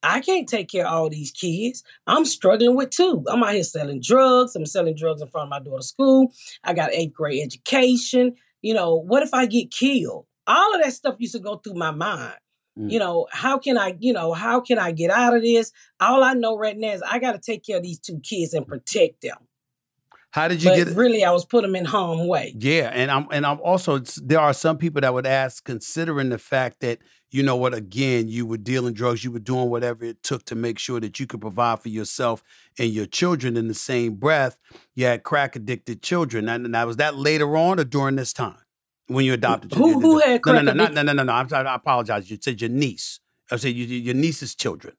I 0.04 0.20
can't 0.20 0.48
take 0.48 0.70
care 0.70 0.86
of 0.86 0.94
all 0.94 1.10
these 1.10 1.32
kids. 1.32 1.84
I'm 2.06 2.26
struggling 2.26 2.76
with 2.76 2.92
two. 2.92 3.24
I'm 3.28 3.44
out 3.44 3.54
here 3.54 3.64
selling 3.64 4.02
drugs. 4.02 4.56
I'm 4.56 4.66
selling 4.66 4.96
drugs 4.96 5.22
in 5.22 5.28
front 5.30 5.46
of 5.46 5.50
my 5.50 5.60
daughter's 5.60 5.88
school. 5.88 6.32
I 6.64 6.74
got 6.74 6.94
eighth 6.94 7.14
grade 7.14 7.44
education. 7.44 8.36
You 8.62 8.74
know, 8.74 8.96
what 8.96 9.24
if 9.24 9.34
I 9.34 9.46
get 9.46 9.72
killed? 9.72 10.26
All 10.46 10.76
of 10.76 10.82
that 10.82 10.94
stuff 10.94 11.16
used 11.20 11.34
to 11.34 11.40
go 11.40 11.58
through 11.58 11.74
my 11.74 11.92
mind. 11.92 12.36
Mm. 12.78 12.92
You 12.92 13.00
know, 13.00 13.28
how 13.32 13.58
can 13.58 13.78
I, 13.78 13.96
you 14.00 14.14
know, 14.14 14.34
how 14.34 14.62
can 14.62 14.78
I 14.78 14.92
get 14.92 15.10
out 15.10 15.36
of 15.36 15.42
this? 15.42 15.72
All 16.00 16.24
I 16.24 16.34
know 16.34 16.58
right 16.58 16.78
now 16.78 16.92
is 16.92 17.02
I 17.02 17.20
got 17.20 17.32
to 17.34 17.40
take 17.40 17.66
care 17.66 17.78
of 17.78 17.84
these 17.84 18.00
two 18.00 18.20
kids 18.20 18.54
and 18.54 18.68
protect 18.68 19.22
them. 19.22 19.38
How 20.32 20.48
did 20.48 20.62
you 20.62 20.70
but 20.70 20.76
get 20.76 20.88
really, 20.90 21.24
I 21.24 21.32
was 21.32 21.46
put 21.46 21.64
them 21.64 21.76
in 21.76 21.86
harm 21.86 22.28
way. 22.28 22.54
Yeah, 22.58 22.92
and 22.94 23.10
I'm 23.10 23.28
and 23.32 23.46
I'm 23.46 23.60
also 23.62 24.00
there 24.22 24.40
are 24.40 24.54
some 24.54 24.78
people 24.78 25.02
that 25.02 25.14
would 25.14 25.26
ask, 25.26 25.64
considering 25.64 26.30
the 26.30 26.38
fact 26.38 26.82
that 26.82 27.00
you 27.32 27.42
know 27.42 27.56
what, 27.56 27.74
again, 27.74 28.28
you 28.28 28.46
were 28.46 28.58
dealing 28.58 28.94
drugs, 28.94 29.24
you 29.24 29.32
were 29.32 29.40
doing 29.40 29.70
whatever 29.70 30.06
it 30.06 30.22
took 30.24 30.46
to 30.46 30.56
make 30.56 30.78
sure 30.78 31.00
that 31.00 31.20
you 31.20 31.26
could 31.26 31.42
provide 31.42 31.82
for 31.82 31.90
yourself 31.90 32.44
and 32.78 32.92
your 32.92 33.06
children. 33.06 33.58
In 33.58 33.68
the 33.68 33.74
same 33.74 34.16
breath, 34.16 34.58
you 34.94 35.06
had 35.06 35.24
crack 35.24 35.56
addicted 35.56 36.04
children, 36.04 36.48
and, 36.50 36.66
and 36.66 36.88
was 36.88 36.98
that 36.98 37.16
later 37.16 37.58
on 37.58 37.80
or 37.80 37.84
during 37.84 38.18
this 38.18 38.34
time 38.34 38.60
when 39.08 39.26
you 39.26 39.34
adopted. 39.34 39.74
Who- 39.74 40.00
who 40.00 40.20
had 40.20 40.42
no, 40.46 40.54
no, 40.54 40.62
no, 40.62 40.74
no, 40.74 40.88
no, 40.88 41.02
no, 41.04 41.14
no, 41.14 41.24
no. 41.24 41.34
I'm 41.34 41.50
sorry, 41.50 41.68
I 41.68 41.76
apologize. 41.76 42.30
You 42.30 42.38
said 42.42 42.62
your 42.62 42.70
niece. 42.70 43.20
I 43.52 43.56
said 43.58 43.74
your, 43.74 43.88
your 43.88 44.16
niece's 44.16 44.56
children. 44.56 44.96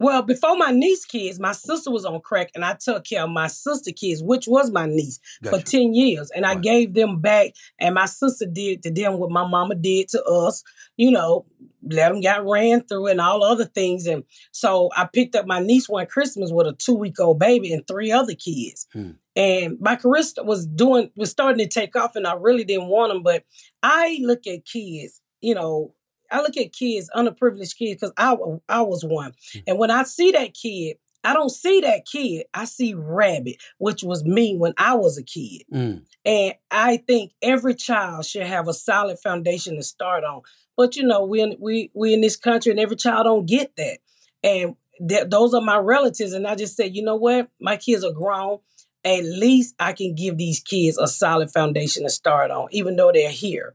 Well, 0.00 0.22
before 0.22 0.56
my 0.56 0.72
niece 0.72 1.04
kids, 1.04 1.38
my 1.38 1.52
sister 1.52 1.88
was 1.88 2.04
on 2.04 2.20
crack, 2.20 2.50
and 2.56 2.64
I 2.64 2.74
took 2.74 3.04
care 3.04 3.22
of 3.22 3.30
my 3.30 3.46
sister 3.46 3.92
kids, 3.92 4.22
which 4.24 4.48
was 4.48 4.72
my 4.72 4.86
niece, 4.86 5.20
for 5.50 5.60
10 5.64 5.94
years. 5.94 6.32
And 6.34 6.44
I 6.44 6.56
gave 6.56 6.94
them 6.94 7.20
back, 7.20 7.52
and 7.78 7.94
my 7.94 8.06
sister 8.06 8.44
did 8.44 8.82
to 8.82 8.90
them 8.90 9.18
what 9.18 9.30
my 9.30 9.46
mama 9.46 9.76
did 9.76 10.08
to 10.08 10.22
us, 10.24 10.64
you 10.96 11.12
know, 11.12 11.46
let 11.88 12.08
them 12.10 12.20
get 12.20 12.44
ran 12.44 12.82
through 12.82 13.06
and 13.06 13.20
all 13.20 13.44
other 13.44 13.66
things. 13.66 14.06
And 14.08 14.24
so 14.50 14.90
I 14.96 15.04
picked 15.06 15.36
up 15.36 15.46
my 15.46 15.60
niece 15.60 15.88
one 15.88 16.06
Christmas 16.06 16.50
with 16.52 16.66
a 16.66 16.72
two 16.72 16.94
week 16.94 17.20
old 17.20 17.38
baby 17.38 17.72
and 17.72 17.86
three 17.86 18.10
other 18.10 18.34
kids. 18.34 18.88
Hmm. 18.92 19.12
And 19.36 19.78
my 19.80 19.96
career 19.96 20.22
was 20.44 20.66
doing, 20.66 21.10
was 21.16 21.30
starting 21.30 21.58
to 21.58 21.68
take 21.68 21.96
off, 21.96 22.16
and 22.16 22.26
I 22.26 22.34
really 22.34 22.64
didn't 22.64 22.88
want 22.88 23.12
them. 23.12 23.22
But 23.22 23.44
I 23.82 24.18
look 24.22 24.46
at 24.46 24.64
kids, 24.64 25.20
you 25.40 25.54
know, 25.54 25.94
I 26.30 26.40
look 26.40 26.56
at 26.56 26.72
kids, 26.72 27.10
underprivileged 27.14 27.76
kids, 27.76 28.00
because 28.00 28.12
I, 28.16 28.36
I 28.68 28.82
was 28.82 29.04
one. 29.04 29.34
And 29.66 29.78
when 29.78 29.90
I 29.90 30.04
see 30.04 30.30
that 30.32 30.54
kid, 30.54 30.96
I 31.24 31.32
don't 31.32 31.50
see 31.50 31.80
that 31.80 32.06
kid. 32.06 32.46
I 32.52 32.66
see 32.66 32.94
Rabbit, 32.94 33.56
which 33.78 34.02
was 34.02 34.24
me 34.24 34.56
when 34.56 34.74
I 34.76 34.94
was 34.94 35.16
a 35.16 35.22
kid. 35.22 35.62
Mm. 35.72 36.02
And 36.24 36.54
I 36.70 36.98
think 36.98 37.32
every 37.40 37.74
child 37.74 38.26
should 38.26 38.46
have 38.46 38.68
a 38.68 38.74
solid 38.74 39.18
foundation 39.18 39.76
to 39.76 39.82
start 39.82 40.22
on. 40.22 40.42
But 40.76 40.96
you 40.96 41.04
know, 41.04 41.24
we 41.24 41.40
in, 41.40 41.56
we 41.58 41.90
we 41.94 42.12
in 42.12 42.20
this 42.20 42.36
country, 42.36 42.72
and 42.72 42.80
every 42.80 42.96
child 42.96 43.24
don't 43.24 43.46
get 43.46 43.74
that. 43.76 43.98
And 44.42 44.76
th- 45.08 45.28
those 45.30 45.54
are 45.54 45.60
my 45.60 45.78
relatives, 45.78 46.32
and 46.32 46.46
I 46.46 46.56
just 46.56 46.76
said, 46.76 46.94
you 46.94 47.02
know 47.02 47.16
what, 47.16 47.48
my 47.60 47.76
kids 47.76 48.04
are 48.04 48.12
grown. 48.12 48.58
At 49.04 49.24
least 49.24 49.74
I 49.78 49.92
can 49.92 50.14
give 50.14 50.38
these 50.38 50.60
kids 50.60 50.96
a 50.98 51.06
solid 51.06 51.50
foundation 51.50 52.04
to 52.04 52.10
start 52.10 52.50
on, 52.50 52.68
even 52.70 52.96
though 52.96 53.12
they're 53.12 53.30
here. 53.30 53.74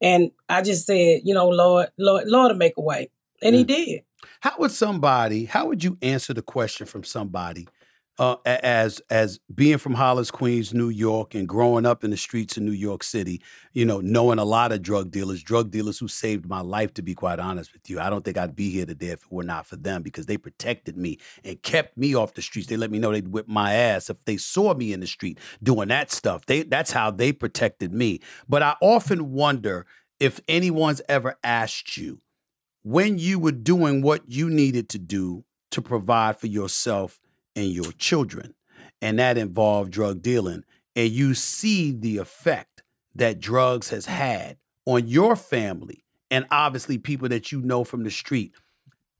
And 0.00 0.30
I 0.48 0.62
just 0.62 0.86
said, 0.86 1.20
you 1.24 1.34
know, 1.34 1.48
Lord, 1.48 1.88
Lord, 1.98 2.26
Lord, 2.26 2.50
to 2.50 2.54
make 2.54 2.74
a 2.78 2.80
way, 2.80 3.10
and 3.42 3.54
He 3.54 3.64
Mm. 3.64 3.68
did. 3.68 4.00
How 4.40 4.54
would 4.58 4.70
somebody? 4.70 5.44
How 5.44 5.66
would 5.66 5.84
you 5.84 5.98
answer 6.00 6.32
the 6.32 6.42
question 6.42 6.86
from 6.86 7.04
somebody 7.04 7.68
uh, 8.20 8.36
as 8.44 9.00
as 9.08 9.40
being 9.52 9.78
from 9.78 9.94
Hollis, 9.94 10.30
Queens, 10.30 10.74
New 10.74 10.90
York, 10.90 11.34
and 11.34 11.48
growing 11.48 11.86
up 11.86 12.04
in 12.04 12.10
the 12.10 12.18
streets 12.18 12.58
of 12.58 12.62
New 12.62 12.70
York 12.70 13.02
City? 13.02 13.42
You 13.72 13.86
know, 13.86 14.00
knowing 14.00 14.38
a 14.38 14.44
lot 14.44 14.72
of 14.72 14.82
drug 14.82 15.10
dealers, 15.10 15.42
drug 15.42 15.70
dealers 15.70 15.98
who 15.98 16.06
saved 16.06 16.46
my 16.46 16.60
life. 16.60 16.92
To 16.94 17.02
be 17.02 17.14
quite 17.14 17.38
honest 17.38 17.72
with 17.72 17.88
you, 17.88 17.98
I 17.98 18.10
don't 18.10 18.22
think 18.22 18.36
I'd 18.36 18.54
be 18.54 18.70
here 18.70 18.84
today 18.84 19.08
if 19.08 19.22
it 19.24 19.32
were 19.32 19.42
not 19.42 19.66
for 19.66 19.76
them 19.76 20.02
because 20.02 20.26
they 20.26 20.36
protected 20.36 20.98
me 20.98 21.18
and 21.42 21.60
kept 21.62 21.96
me 21.96 22.14
off 22.14 22.34
the 22.34 22.42
streets. 22.42 22.68
They 22.68 22.76
let 22.76 22.90
me 22.90 22.98
know 22.98 23.10
they'd 23.10 23.28
whip 23.28 23.48
my 23.48 23.72
ass 23.72 24.10
if 24.10 24.22
they 24.26 24.36
saw 24.36 24.74
me 24.74 24.92
in 24.92 25.00
the 25.00 25.06
street 25.06 25.38
doing 25.62 25.88
that 25.88 26.10
stuff. 26.12 26.44
They 26.44 26.62
that's 26.62 26.90
how 26.90 27.10
they 27.10 27.32
protected 27.32 27.94
me. 27.94 28.20
But 28.46 28.62
I 28.62 28.76
often 28.82 29.32
wonder 29.32 29.86
if 30.20 30.40
anyone's 30.46 31.00
ever 31.08 31.38
asked 31.42 31.96
you 31.96 32.20
when 32.82 33.18
you 33.18 33.38
were 33.38 33.52
doing 33.52 34.02
what 34.02 34.30
you 34.30 34.50
needed 34.50 34.90
to 34.90 34.98
do 34.98 35.44
to 35.70 35.80
provide 35.80 36.38
for 36.38 36.48
yourself 36.48 37.19
and 37.56 37.66
your 37.70 37.92
children, 37.92 38.54
and 39.02 39.18
that 39.18 39.38
involved 39.38 39.92
drug 39.92 40.22
dealing, 40.22 40.64
and 40.96 41.10
you 41.10 41.34
see 41.34 41.92
the 41.92 42.18
effect 42.18 42.82
that 43.14 43.40
drugs 43.40 43.90
has 43.90 44.06
had 44.06 44.56
on 44.86 45.06
your 45.06 45.36
family 45.36 46.04
and 46.30 46.46
obviously 46.50 46.98
people 46.98 47.28
that 47.28 47.50
you 47.52 47.60
know 47.60 47.84
from 47.84 48.04
the 48.04 48.10
street. 48.10 48.52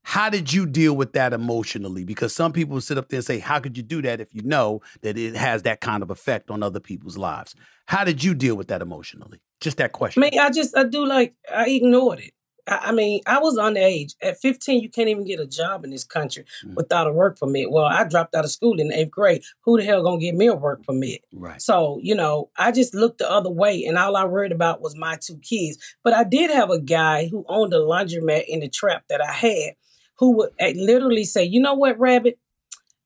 How 0.03 0.31
did 0.31 0.53
you 0.53 0.67
deal 0.67 0.97
with 0.97 1.13
that 1.13 1.33
emotionally? 1.33 2.05
Because 2.05 2.35
some 2.35 2.53
people 2.53 2.81
sit 2.81 2.97
up 2.97 3.09
there 3.09 3.19
and 3.19 3.25
say, 3.25 3.39
How 3.39 3.61
could 3.61 3.77
you 3.77 3.83
do 3.83 4.01
that 4.03 4.21
if 4.21 4.35
you 4.35 4.43
know 4.43 4.81
that 5.03 5.19
it 5.19 5.37
has 5.37 5.63
that 5.63 5.81
kind 5.81 6.03
of 6.03 6.11
effect 6.11 6.51
on 6.51 6.63
other 6.63 6.81
people's 6.81 7.19
lives? 7.19 7.55
How 7.87 8.05
did 8.05 8.25
you 8.25 8.35
deal 8.35 8.57
with 8.57 8.69
that 8.69 8.81
emotionally? 8.81 9.41
Just 9.61 9.77
that 9.77 9.87
I 9.87 9.89
question. 9.89 10.23
mean, 10.23 10.39
I 10.39 10.51
just 10.51 10.77
I 10.77 10.85
do 10.85 11.05
like 11.05 11.35
I 11.55 11.69
ignored 11.69 12.21
it. 12.21 12.33
I, 12.71 12.77
I 12.89 12.93
mean, 12.93 13.21
I 13.27 13.39
was 13.41 13.59
underage. 13.59 14.15
At 14.23 14.41
15, 14.41 14.81
you 14.81 14.89
can't 14.89 15.09
even 15.09 15.25
get 15.27 15.41
a 15.41 15.47
job 15.47 15.85
in 15.85 15.91
this 15.91 16.05
country 16.05 16.45
Mm. 16.65 16.75
without 16.75 17.07
a 17.07 17.13
work 17.13 17.39
permit. 17.39 17.71
Well, 17.71 17.85
I 17.85 18.05
dropped 18.05 18.35
out 18.35 18.45
of 18.45 18.51
school 18.51 18.79
in 18.81 18.89
the 18.89 18.99
eighth 19.01 19.11
grade. 19.11 19.43
Who 19.65 19.77
the 19.77 19.85
hell 19.85 20.03
gonna 20.03 20.21
get 20.21 20.35
me 20.35 20.47
a 20.47 20.55
work 20.55 20.85
permit? 20.87 21.23
Right. 21.33 21.61
So, 21.61 21.99
you 22.03 22.15
know, 22.15 22.51
I 22.57 22.71
just 22.73 22.95
looked 22.95 23.19
the 23.19 23.31
other 23.31 23.51
way 23.51 23.85
and 23.85 23.99
all 23.99 24.17
I 24.17 24.25
worried 24.25 24.53
about 24.53 24.81
was 24.81 24.97
my 24.97 25.19
two 25.21 25.39
kids. 25.39 25.79
But 26.05 26.15
I 26.15 26.25
did 26.25 26.51
have 26.51 26.71
a 26.71 26.81
guy 26.81 27.29
who 27.29 27.45
owned 27.49 27.75
a 27.75 27.79
laundromat 27.79 28.45
in 28.47 28.61
the 28.61 28.69
trap 28.69 29.05
that 29.09 29.21
I 29.21 29.33
had 29.33 29.75
who 30.19 30.37
would 30.37 30.51
uh, 30.61 30.73
literally 30.77 31.25
say, 31.25 31.45
you 31.45 31.61
know 31.61 31.75
what, 31.75 31.99
Rabbit? 31.99 32.39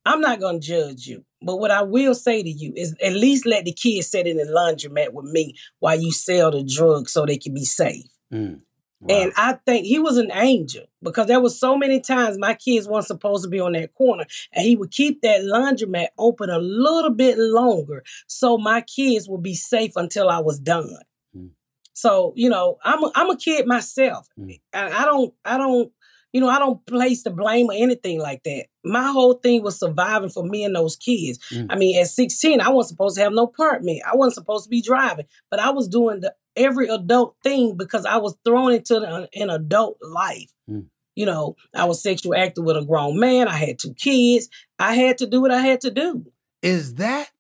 I'm 0.04 0.20
not 0.20 0.40
going 0.40 0.60
to 0.60 0.66
judge 0.66 1.06
you. 1.06 1.24
But 1.40 1.56
what 1.56 1.70
I 1.70 1.82
will 1.82 2.14
say 2.14 2.42
to 2.42 2.50
you 2.50 2.72
is 2.74 2.94
at 3.02 3.12
least 3.12 3.46
let 3.46 3.64
the 3.64 3.72
kids 3.72 4.08
sit 4.08 4.26
in 4.26 4.36
the 4.36 4.44
laundromat 4.44 5.12
with 5.12 5.26
me 5.26 5.54
while 5.78 5.98
you 5.98 6.12
sell 6.12 6.50
the 6.50 6.62
drugs 6.64 7.12
so 7.12 7.24
they 7.24 7.38
can 7.38 7.54
be 7.54 7.64
safe. 7.64 8.06
Mm. 8.32 8.60
Wow. 9.06 9.14
And 9.20 9.32
I 9.36 9.52
think 9.66 9.84
he 9.86 9.98
was 9.98 10.16
an 10.16 10.30
angel 10.32 10.84
because 11.02 11.26
there 11.26 11.40
was 11.40 11.60
so 11.60 11.76
many 11.76 12.00
times 12.00 12.38
my 12.38 12.54
kids 12.54 12.88
weren't 12.88 13.06
supposed 13.06 13.44
to 13.44 13.50
be 13.50 13.60
on 13.60 13.72
that 13.72 13.92
corner, 13.94 14.24
and 14.52 14.64
he 14.64 14.76
would 14.76 14.90
keep 14.90 15.20
that 15.22 15.42
laundromat 15.42 16.08
open 16.18 16.48
a 16.48 16.58
little 16.58 17.10
bit 17.10 17.36
longer 17.38 18.02
so 18.26 18.56
my 18.56 18.80
kids 18.80 19.28
would 19.28 19.42
be 19.42 19.54
safe 19.54 19.92
until 19.96 20.30
I 20.30 20.38
was 20.38 20.58
done. 20.58 20.96
Mm. 21.36 21.50
So 21.92 22.32
you 22.34 22.48
know, 22.48 22.78
I'm 22.82 23.04
a, 23.04 23.12
I'm 23.14 23.30
a 23.30 23.36
kid 23.36 23.66
myself, 23.66 24.26
Mm. 24.38 24.58
and 24.72 24.94
I 24.94 25.04
don't 25.04 25.34
I 25.44 25.58
don't 25.58 25.92
you 26.32 26.40
know 26.40 26.48
I 26.48 26.58
don't 26.58 26.84
place 26.86 27.22
the 27.24 27.30
blame 27.30 27.66
or 27.68 27.74
anything 27.74 28.18
like 28.20 28.42
that. 28.44 28.66
My 28.84 29.12
whole 29.12 29.34
thing 29.34 29.62
was 29.62 29.78
surviving 29.78 30.30
for 30.30 30.44
me 30.44 30.64
and 30.64 30.74
those 30.74 30.96
kids. 30.96 31.38
Mm. 31.52 31.66
I 31.70 31.76
mean, 31.76 32.00
at 32.00 32.08
16, 32.08 32.60
I 32.60 32.70
wasn't 32.70 32.96
supposed 32.96 33.16
to 33.16 33.22
have 33.22 33.32
no 33.32 33.44
apartment. 33.44 34.00
I 34.10 34.16
wasn't 34.16 34.34
supposed 34.36 34.64
to 34.64 34.70
be 34.70 34.82
driving, 34.82 35.26
but 35.50 35.60
I 35.60 35.70
was 35.70 35.88
doing 35.88 36.20
the 36.20 36.34
every 36.56 36.88
adult 36.88 37.36
thing 37.42 37.76
because 37.76 38.06
I 38.06 38.16
was 38.18 38.36
thrown 38.44 38.72
into 38.72 39.00
the, 39.00 39.28
an 39.34 39.50
adult 39.50 39.98
life. 40.02 40.52
Mm. 40.68 40.86
You 41.14 41.26
know, 41.26 41.56
I 41.74 41.84
was 41.84 42.02
sexual 42.02 42.34
active 42.34 42.64
with 42.64 42.76
a 42.76 42.84
grown 42.84 43.20
man. 43.20 43.46
I 43.46 43.56
had 43.56 43.78
two 43.78 43.94
kids. 43.94 44.48
I 44.78 44.94
had 44.94 45.18
to 45.18 45.26
do 45.26 45.40
what 45.40 45.52
I 45.52 45.60
had 45.60 45.80
to 45.82 45.90
do. 45.90 46.26
Is 46.62 46.94
that 46.94 47.30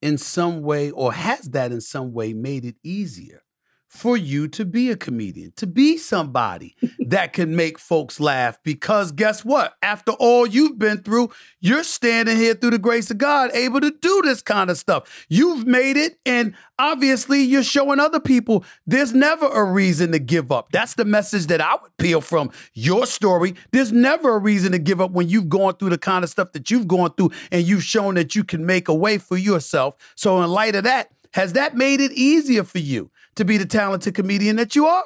in 0.00 0.16
some 0.16 0.62
way, 0.62 0.90
or 0.90 1.12
has 1.12 1.50
that 1.50 1.72
in 1.72 1.80
some 1.80 2.12
way 2.12 2.32
made 2.32 2.64
it 2.64 2.76
easier 2.82 3.42
for 3.88 4.16
you 4.16 4.46
to 4.48 4.64
be 4.64 4.90
a 4.90 4.96
comedian, 4.96 5.52
to 5.56 5.66
be 5.66 5.96
somebody 5.96 6.76
that 7.06 7.32
can 7.32 7.56
make 7.56 7.78
folks 7.78 8.20
laugh. 8.20 8.58
Because 8.62 9.12
guess 9.12 9.44
what? 9.44 9.74
After 9.82 10.12
all 10.12 10.46
you've 10.46 10.78
been 10.78 10.98
through, 10.98 11.30
you're 11.60 11.82
standing 11.82 12.36
here 12.36 12.54
through 12.54 12.70
the 12.70 12.78
grace 12.78 13.10
of 13.10 13.18
God, 13.18 13.50
able 13.54 13.80
to 13.80 13.90
do 13.90 14.22
this 14.24 14.42
kind 14.42 14.68
of 14.70 14.76
stuff. 14.76 15.26
You've 15.28 15.66
made 15.66 15.96
it, 15.96 16.18
and 16.26 16.54
obviously 16.78 17.40
you're 17.42 17.62
showing 17.62 17.98
other 17.98 18.20
people 18.20 18.64
there's 18.86 19.14
never 19.14 19.46
a 19.46 19.64
reason 19.64 20.12
to 20.12 20.18
give 20.18 20.52
up. 20.52 20.70
That's 20.70 20.94
the 20.94 21.06
message 21.06 21.46
that 21.46 21.60
I 21.60 21.76
would 21.80 21.96
peel 21.96 22.20
from 22.20 22.50
your 22.74 23.06
story. 23.06 23.54
There's 23.72 23.92
never 23.92 24.36
a 24.36 24.38
reason 24.38 24.72
to 24.72 24.78
give 24.78 25.00
up 25.00 25.12
when 25.12 25.28
you've 25.28 25.48
gone 25.48 25.76
through 25.76 25.90
the 25.90 25.98
kind 25.98 26.24
of 26.24 26.30
stuff 26.30 26.52
that 26.52 26.70
you've 26.70 26.88
gone 26.88 27.14
through 27.14 27.30
and 27.50 27.66
you've 27.66 27.84
shown 27.84 28.14
that 28.16 28.34
you 28.34 28.44
can 28.44 28.66
make 28.66 28.88
a 28.88 28.94
way 28.94 29.18
for 29.18 29.36
yourself. 29.36 29.96
So, 30.14 30.42
in 30.42 30.50
light 30.50 30.74
of 30.74 30.84
that, 30.84 31.10
has 31.32 31.52
that 31.54 31.76
made 31.76 32.00
it 32.00 32.12
easier 32.12 32.64
for 32.64 32.78
you 32.78 33.10
to 33.36 33.44
be 33.44 33.56
the 33.56 33.66
talented 33.66 34.14
comedian 34.14 34.56
that 34.56 34.74
you 34.74 34.86
are? 34.86 35.04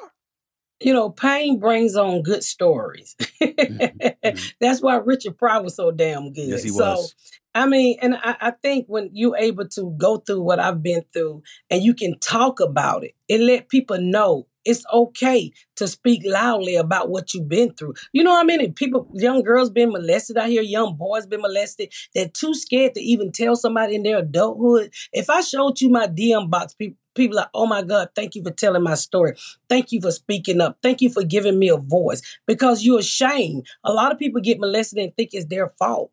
You 0.79 0.93
know, 0.93 1.09
pain 1.09 1.59
brings 1.59 1.95
on 1.95 2.23
good 2.23 2.43
stories. 2.43 3.15
mm-hmm. 3.41 4.35
That's 4.59 4.81
why 4.81 4.95
Richard 4.97 5.37
Pryor 5.37 5.63
was 5.63 5.75
so 5.75 5.91
damn 5.91 6.33
good. 6.33 6.49
Yes, 6.49 6.63
he 6.63 6.69
so, 6.69 6.95
was. 6.95 7.15
I 7.55 7.67
mean, 7.67 7.97
and 8.01 8.15
I, 8.15 8.35
I, 8.41 8.51
think 8.51 8.87
when 8.87 9.09
you're 9.13 9.37
able 9.37 9.67
to 9.69 9.93
go 9.97 10.17
through 10.17 10.41
what 10.41 10.59
I've 10.59 10.81
been 10.81 11.03
through 11.13 11.43
and 11.69 11.83
you 11.83 11.93
can 11.93 12.17
talk 12.19 12.59
about 12.59 13.03
it, 13.03 13.13
and 13.29 13.45
let 13.45 13.69
people 13.69 13.99
know 13.99 14.47
it's 14.65 14.85
okay 14.93 15.51
to 15.75 15.87
speak 15.87 16.21
loudly 16.25 16.75
about 16.75 17.09
what 17.09 17.33
you've 17.33 17.49
been 17.49 17.73
through. 17.73 17.93
You 18.11 18.23
know 18.23 18.31
what 18.31 18.41
I 18.41 18.43
mean? 18.43 18.73
People, 18.73 19.09
young 19.13 19.43
girls 19.43 19.69
been 19.69 19.91
molested 19.91 20.37
out 20.37 20.49
here, 20.49 20.61
young 20.61 20.95
boys 20.95 21.25
been 21.25 21.41
molested. 21.41 21.91
They're 22.13 22.29
too 22.29 22.53
scared 22.53 22.93
to 22.93 23.01
even 23.01 23.31
tell 23.31 23.55
somebody 23.55 23.95
in 23.95 24.03
their 24.03 24.19
adulthood. 24.19 24.93
If 25.11 25.29
I 25.29 25.41
showed 25.41 25.81
you 25.81 25.89
my 25.89 26.07
DM 26.07 26.49
box, 26.49 26.73
people 26.73 26.97
people 27.15 27.37
like, 27.37 27.49
oh 27.53 27.67
my 27.67 27.83
God, 27.83 28.09
thank 28.15 28.33
you 28.33 28.41
for 28.41 28.49
telling 28.49 28.81
my 28.81 28.95
story. 28.95 29.35
Thank 29.69 29.91
you 29.91 30.01
for 30.01 30.11
speaking 30.11 30.59
up. 30.61 30.79
Thank 30.81 30.99
you 30.99 31.11
for 31.11 31.23
giving 31.23 31.59
me 31.59 31.69
a 31.69 31.77
voice 31.77 32.21
because 32.47 32.83
you're 32.83 32.99
ashamed. 32.99 33.67
A 33.83 33.93
lot 33.93 34.11
of 34.11 34.17
people 34.17 34.41
get 34.41 34.59
molested 34.59 34.97
and 34.97 35.15
think 35.15 35.29
it's 35.33 35.45
their 35.45 35.73
fault. 35.77 36.11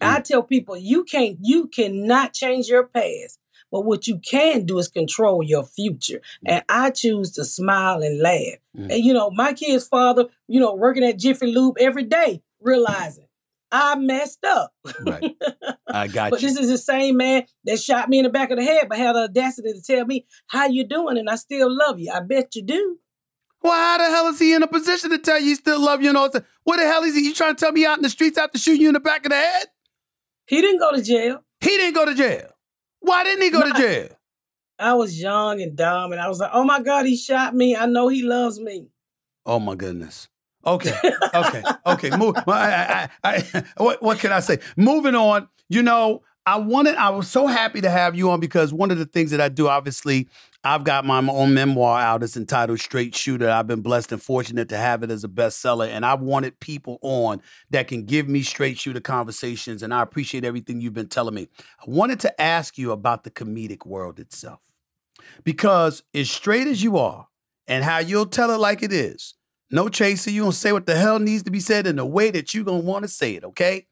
I 0.00 0.20
tell 0.20 0.42
people 0.42 0.76
you 0.76 1.04
can't, 1.04 1.38
you 1.40 1.68
cannot 1.68 2.32
change 2.32 2.68
your 2.68 2.86
past. 2.86 3.38
But 3.72 3.84
what 3.84 4.06
you 4.06 4.18
can 4.18 4.64
do 4.64 4.78
is 4.78 4.88
control 4.88 5.42
your 5.42 5.64
future. 5.64 6.20
Mm. 6.46 6.52
And 6.52 6.64
I 6.68 6.90
choose 6.90 7.32
to 7.32 7.44
smile 7.44 8.02
and 8.02 8.20
laugh. 8.20 8.58
Mm. 8.76 8.94
And 8.94 9.04
you 9.04 9.12
know, 9.12 9.30
my 9.30 9.52
kid's 9.52 9.88
father, 9.88 10.26
you 10.46 10.60
know, 10.60 10.74
working 10.74 11.04
at 11.04 11.18
Jiffy 11.18 11.46
Lube 11.46 11.76
every 11.78 12.04
day, 12.04 12.42
realizing 12.60 13.26
I 13.72 13.96
messed 13.96 14.44
up. 14.44 14.72
Right. 15.00 15.36
I 15.88 16.06
got 16.06 16.26
you. 16.26 16.30
but 16.30 16.42
you. 16.42 16.48
this 16.48 16.58
is 16.58 16.68
the 16.68 16.78
same 16.78 17.16
man 17.16 17.46
that 17.64 17.80
shot 17.80 18.08
me 18.08 18.18
in 18.18 18.24
the 18.24 18.30
back 18.30 18.50
of 18.50 18.58
the 18.58 18.64
head, 18.64 18.88
but 18.88 18.98
had 18.98 19.14
the 19.16 19.24
audacity 19.24 19.72
to 19.72 19.82
tell 19.82 20.06
me, 20.06 20.26
how 20.46 20.66
you 20.66 20.86
doing? 20.86 21.18
And 21.18 21.28
I 21.28 21.36
still 21.36 21.74
love 21.74 21.98
you. 21.98 22.12
I 22.12 22.20
bet 22.20 22.54
you 22.54 22.62
do. 22.62 22.98
Well, 23.62 23.72
how 23.72 23.98
the 23.98 24.04
hell 24.04 24.28
is 24.28 24.38
he 24.38 24.54
in 24.54 24.62
a 24.62 24.68
position 24.68 25.10
to 25.10 25.18
tell 25.18 25.40
you 25.40 25.46
he 25.46 25.54
still 25.56 25.80
love 25.80 26.00
you 26.00 26.08
and 26.08 26.16
all 26.16 26.30
that? 26.30 26.44
What 26.62 26.76
the 26.76 26.84
hell 26.84 27.02
is 27.02 27.16
he? 27.16 27.24
You 27.24 27.34
trying 27.34 27.56
to 27.56 27.60
tell 27.60 27.72
me 27.72 27.84
out 27.84 27.98
in 27.98 28.02
the 28.02 28.10
streets 28.10 28.38
after 28.38 28.58
shooting 28.58 28.82
you 28.82 28.88
in 28.88 28.94
the 28.94 29.00
back 29.00 29.26
of 29.26 29.30
the 29.30 29.36
head? 29.36 29.66
He 30.46 30.60
didn't 30.60 30.78
go 30.78 30.92
to 30.92 31.02
jail. 31.02 31.42
He 31.60 31.70
didn't 31.70 31.94
go 31.94 32.04
to 32.04 32.14
jail. 32.14 32.50
Why 33.00 33.24
didn't 33.24 33.42
he 33.42 33.50
go 33.50 33.62
to 33.62 33.72
jail? 33.72 34.08
I 34.78 34.94
was 34.94 35.20
young 35.20 35.60
and 35.62 35.76
dumb, 35.76 36.12
and 36.12 36.20
I 36.20 36.28
was 36.28 36.38
like, 36.38 36.50
"Oh 36.52 36.64
my 36.64 36.82
God, 36.82 37.06
he 37.06 37.16
shot 37.16 37.54
me! 37.54 37.74
I 37.74 37.86
know 37.86 38.08
he 38.08 38.22
loves 38.22 38.60
me." 38.60 38.88
Oh 39.44 39.58
my 39.58 39.74
goodness. 39.74 40.28
Okay, 40.66 40.94
okay, 41.34 41.62
okay. 41.86 42.10
Move. 42.16 42.36
I, 42.46 43.08
I, 43.22 43.38
I, 43.54 43.64
what, 43.76 44.02
what 44.02 44.18
can 44.18 44.32
I 44.32 44.40
say? 44.40 44.58
Moving 44.76 45.14
on. 45.14 45.48
You 45.68 45.82
know, 45.82 46.22
I 46.44 46.58
wanted. 46.58 46.96
I 46.96 47.10
was 47.10 47.28
so 47.30 47.46
happy 47.46 47.80
to 47.80 47.90
have 47.90 48.14
you 48.14 48.30
on 48.30 48.40
because 48.40 48.72
one 48.72 48.90
of 48.90 48.98
the 48.98 49.06
things 49.06 49.30
that 49.30 49.40
I 49.40 49.48
do, 49.48 49.68
obviously, 49.68 50.28
I've 50.66 50.82
got 50.82 51.04
my 51.04 51.18
own 51.18 51.54
memoir 51.54 52.00
out. 52.00 52.24
It's 52.24 52.36
entitled 52.36 52.80
Straight 52.80 53.14
Shooter. 53.14 53.48
I've 53.48 53.68
been 53.68 53.82
blessed 53.82 54.10
and 54.10 54.20
fortunate 54.20 54.68
to 54.70 54.76
have 54.76 55.04
it 55.04 55.12
as 55.12 55.22
a 55.22 55.28
bestseller. 55.28 55.88
And 55.88 56.04
I 56.04 56.14
wanted 56.14 56.58
people 56.58 56.98
on 57.02 57.40
that 57.70 57.86
can 57.86 58.04
give 58.04 58.28
me 58.28 58.42
straight 58.42 58.76
shooter 58.76 58.98
conversations. 58.98 59.84
And 59.84 59.94
I 59.94 60.02
appreciate 60.02 60.44
everything 60.44 60.80
you've 60.80 60.92
been 60.92 61.06
telling 61.06 61.34
me. 61.34 61.46
I 61.80 61.84
wanted 61.86 62.18
to 62.20 62.40
ask 62.40 62.78
you 62.78 62.90
about 62.90 63.22
the 63.22 63.30
comedic 63.30 63.86
world 63.86 64.18
itself. 64.18 64.58
Because 65.44 66.02
as 66.12 66.28
straight 66.32 66.66
as 66.66 66.82
you 66.82 66.98
are 66.98 67.28
and 67.68 67.84
how 67.84 67.98
you'll 67.98 68.26
tell 68.26 68.50
it 68.50 68.58
like 68.58 68.82
it 68.82 68.92
is, 68.92 69.34
no 69.70 69.88
chaser, 69.88 70.30
you 70.30 70.42
gonna 70.42 70.52
say 70.52 70.72
what 70.72 70.86
the 70.86 70.96
hell 70.96 71.20
needs 71.20 71.44
to 71.44 71.52
be 71.52 71.60
said 71.60 71.86
in 71.86 71.94
the 71.94 72.04
way 72.04 72.32
that 72.32 72.54
you're 72.54 72.64
gonna 72.64 72.78
want 72.78 73.04
to 73.04 73.08
say 73.08 73.36
it, 73.36 73.44
okay? 73.44 73.86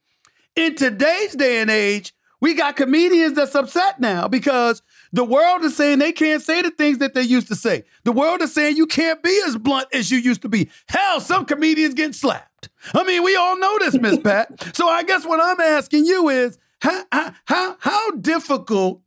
In 0.56 0.74
today's 0.74 1.36
day 1.36 1.60
and 1.60 1.70
age, 1.70 2.12
we 2.44 2.52
got 2.52 2.76
comedians 2.76 3.36
that's 3.36 3.54
upset 3.54 3.98
now 4.00 4.28
because 4.28 4.82
the 5.14 5.24
world 5.24 5.64
is 5.64 5.74
saying 5.74 5.98
they 5.98 6.12
can't 6.12 6.42
say 6.42 6.60
the 6.60 6.70
things 6.70 6.98
that 6.98 7.14
they 7.14 7.22
used 7.22 7.48
to 7.48 7.54
say. 7.54 7.84
The 8.04 8.12
world 8.12 8.42
is 8.42 8.52
saying 8.52 8.76
you 8.76 8.86
can't 8.86 9.22
be 9.22 9.40
as 9.46 9.56
blunt 9.56 9.88
as 9.94 10.10
you 10.10 10.18
used 10.18 10.42
to 10.42 10.50
be. 10.50 10.68
Hell, 10.86 11.22
some 11.22 11.46
comedians 11.46 11.94
getting 11.94 12.12
slapped. 12.12 12.68
I 12.92 13.02
mean, 13.04 13.24
we 13.24 13.34
all 13.34 13.58
know 13.58 13.78
this, 13.78 13.94
Miss 13.94 14.18
Pat. 14.22 14.76
So 14.76 14.86
I 14.86 15.04
guess 15.04 15.24
what 15.24 15.40
I'm 15.42 15.58
asking 15.58 16.04
you 16.04 16.28
is 16.28 16.58
how, 16.80 17.04
how, 17.46 17.76
how 17.78 18.10
difficult, 18.10 19.00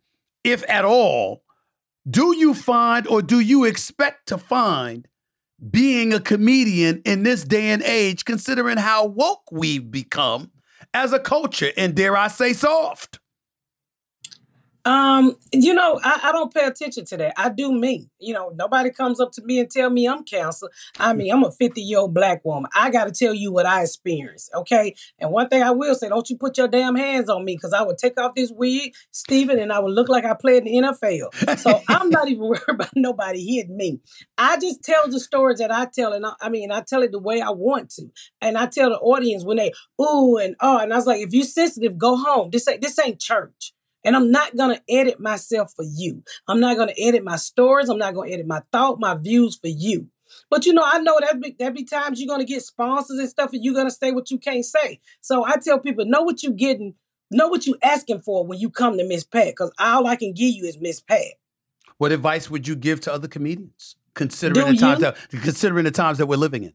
if 0.44 0.68
at 0.68 0.84
all, 0.84 1.44
do 2.10 2.36
you 2.36 2.56
find 2.56 3.06
or 3.06 3.22
do 3.22 3.40
you 3.40 3.66
expect 3.66 4.30
to 4.30 4.40
find 4.40 5.08
being 5.70 6.12
a 6.12 6.20
comedian 6.20 7.04
in 7.06 7.22
this 7.22 7.44
day 7.44 7.70
and 7.70 7.84
age, 7.84 8.26
considering 8.26 8.78
how 8.78 9.06
woke 9.06 9.52
we've 9.52 9.92
become 9.92 10.50
as 10.92 11.14
a 11.14 11.20
culture 11.20 11.70
and 11.78 11.94
dare 11.94 12.18
I 12.18 12.30
say 12.30 12.54
soft? 12.54 13.20
Um, 14.88 15.36
you 15.52 15.74
know, 15.74 16.00
I, 16.02 16.22
I, 16.24 16.32
don't 16.32 16.54
pay 16.54 16.66
attention 16.66 17.04
to 17.08 17.18
that. 17.18 17.34
I 17.36 17.50
do 17.50 17.74
me. 17.74 18.10
You 18.20 18.34
know, 18.34 18.54
nobody 18.56 18.90
comes 18.90 19.20
up 19.20 19.34
to 19.34 19.42
me 19.44 19.60
and 19.60 19.70
tell 19.70 19.90
me 19.90 20.08
I'm 20.08 20.24
cancer. 20.24 20.68
I 20.98 21.12
mean, 21.12 21.30
I'm 21.30 21.44
a 21.44 21.52
50 21.52 21.82
year 21.82 22.00
old 22.00 22.14
black 22.14 22.46
woman. 22.46 22.72
I 22.74 22.90
got 22.90 23.04
to 23.04 23.12
tell 23.12 23.34
you 23.34 23.52
what 23.52 23.66
I 23.66 23.82
experienced. 23.82 24.50
Okay. 24.56 24.96
And 25.20 25.32
one 25.32 25.50
thing 25.50 25.62
I 25.62 25.72
will 25.72 25.94
say, 25.94 26.08
don't 26.08 26.30
you 26.30 26.38
put 26.38 26.58
your 26.58 26.70
damn 26.70 26.96
hands 26.96 27.30
on 27.30 27.44
me 27.44 27.58
because 27.58 27.74
I 27.74 27.82
would 27.82 27.98
take 27.98 28.18
off 28.18 28.34
this 28.34 28.50
wig, 28.50 28.94
Stephen, 29.12 29.60
and 29.60 29.74
I 29.74 29.80
would 29.80 29.92
look 29.92 30.08
like 30.08 30.24
I 30.24 30.36
played 30.36 30.66
in 30.66 30.82
the 30.82 30.88
NFL. 30.88 31.60
So 31.60 31.82
I'm 31.90 32.10
not 32.10 32.30
even 32.30 32.44
worried 32.48 32.62
about 32.70 32.92
nobody 32.96 33.44
hitting 33.44 33.76
me. 33.76 34.00
I 34.38 34.58
just 34.58 34.86
tell 34.86 35.10
the 35.10 35.20
stories 35.20 35.60
that 35.60 35.70
I 35.70 35.88
tell. 35.94 36.14
And 36.14 36.26
I, 36.26 36.32
I 36.40 36.48
mean, 36.48 36.72
I 36.72 36.80
tell 36.80 37.04
it 37.04 37.12
the 37.12 37.20
way 37.20 37.42
I 37.42 37.50
want 37.50 37.90
to. 37.96 38.06
And 38.40 38.58
I 38.58 38.68
tell 38.68 38.92
the 38.92 39.00
audience 39.00 39.44
when 39.44 39.58
they, 39.58 39.74
ooh, 40.02 40.38
and 40.38 40.56
oh, 40.62 40.78
and 40.78 40.94
I 40.94 40.96
was 40.96 41.08
like, 41.08 41.20
if 41.20 41.34
you're 41.34 41.44
sensitive, 41.44 41.98
go 41.98 42.16
home. 42.16 42.52
This 42.52 42.66
ain't, 42.70 42.82
this 42.82 42.98
ain't 43.00 43.20
church. 43.20 43.74
And 44.08 44.16
I'm 44.16 44.32
not 44.32 44.56
going 44.56 44.74
to 44.74 44.82
edit 44.90 45.20
myself 45.20 45.74
for 45.76 45.84
you. 45.84 46.24
I'm 46.48 46.62
not 46.62 46.78
going 46.78 46.88
to 46.88 47.04
edit 47.04 47.26
my 47.26 47.36
stories. 47.36 47.90
I'm 47.90 47.98
not 47.98 48.14
going 48.14 48.30
to 48.30 48.34
edit 48.34 48.48
my 48.48 48.62
thought, 48.72 49.02
my 49.02 49.16
views 49.16 49.58
for 49.58 49.68
you. 49.68 50.08
But 50.50 50.66
you 50.66 50.72
know, 50.72 50.84
I 50.86 51.00
know 51.00 51.20
that 51.20 51.42
be, 51.42 51.58
that 51.60 51.76
be 51.76 51.84
times 51.84 52.18
you're 52.18 52.28
going 52.30 52.40
to 52.40 52.46
get 52.46 52.62
sponsors 52.62 53.20
and 53.20 53.28
stuff, 53.28 53.52
and 53.52 53.62
you're 53.62 53.74
going 53.74 53.88
to 53.88 53.92
say 53.92 54.12
what 54.12 54.32
you 54.32 54.38
can't 54.38 54.64
say. 54.64 55.02
So 55.20 55.46
I 55.46 55.58
tell 55.58 55.80
people, 55.80 56.06
know 56.06 56.22
what 56.22 56.42
you're 56.42 56.54
getting, 56.54 56.96
know 57.32 57.50
what 57.50 57.68
you're 57.68 57.76
asking 57.84 58.22
for 58.22 58.46
when 58.46 58.60
you 58.60 58.70
come 58.70 58.98
to 58.98 59.06
Miss 59.06 59.26
Pat, 59.26 59.48
because 59.48 59.74
all 59.78 60.08
I 60.08 60.16
can 60.16 60.34
give 60.34 60.56
you 60.56 60.64
is 60.64 60.80
Miss 60.80 61.02
Pat. 61.02 61.34
What 61.98 62.14
advice 62.14 62.50
would 62.50 62.66
you 62.66 62.78
give 62.78 63.02
to 63.02 63.14
other 63.14 63.28
comedians, 63.28 63.98
considering 64.14 64.68
Do 64.68 64.72
the 64.72 64.78
times 64.78 65.02
that 65.02 65.18
considering 65.32 65.84
the 65.84 65.92
times 65.92 66.18
that 66.20 66.28
we're 66.28 66.38
living 66.38 66.64
in? 66.64 66.74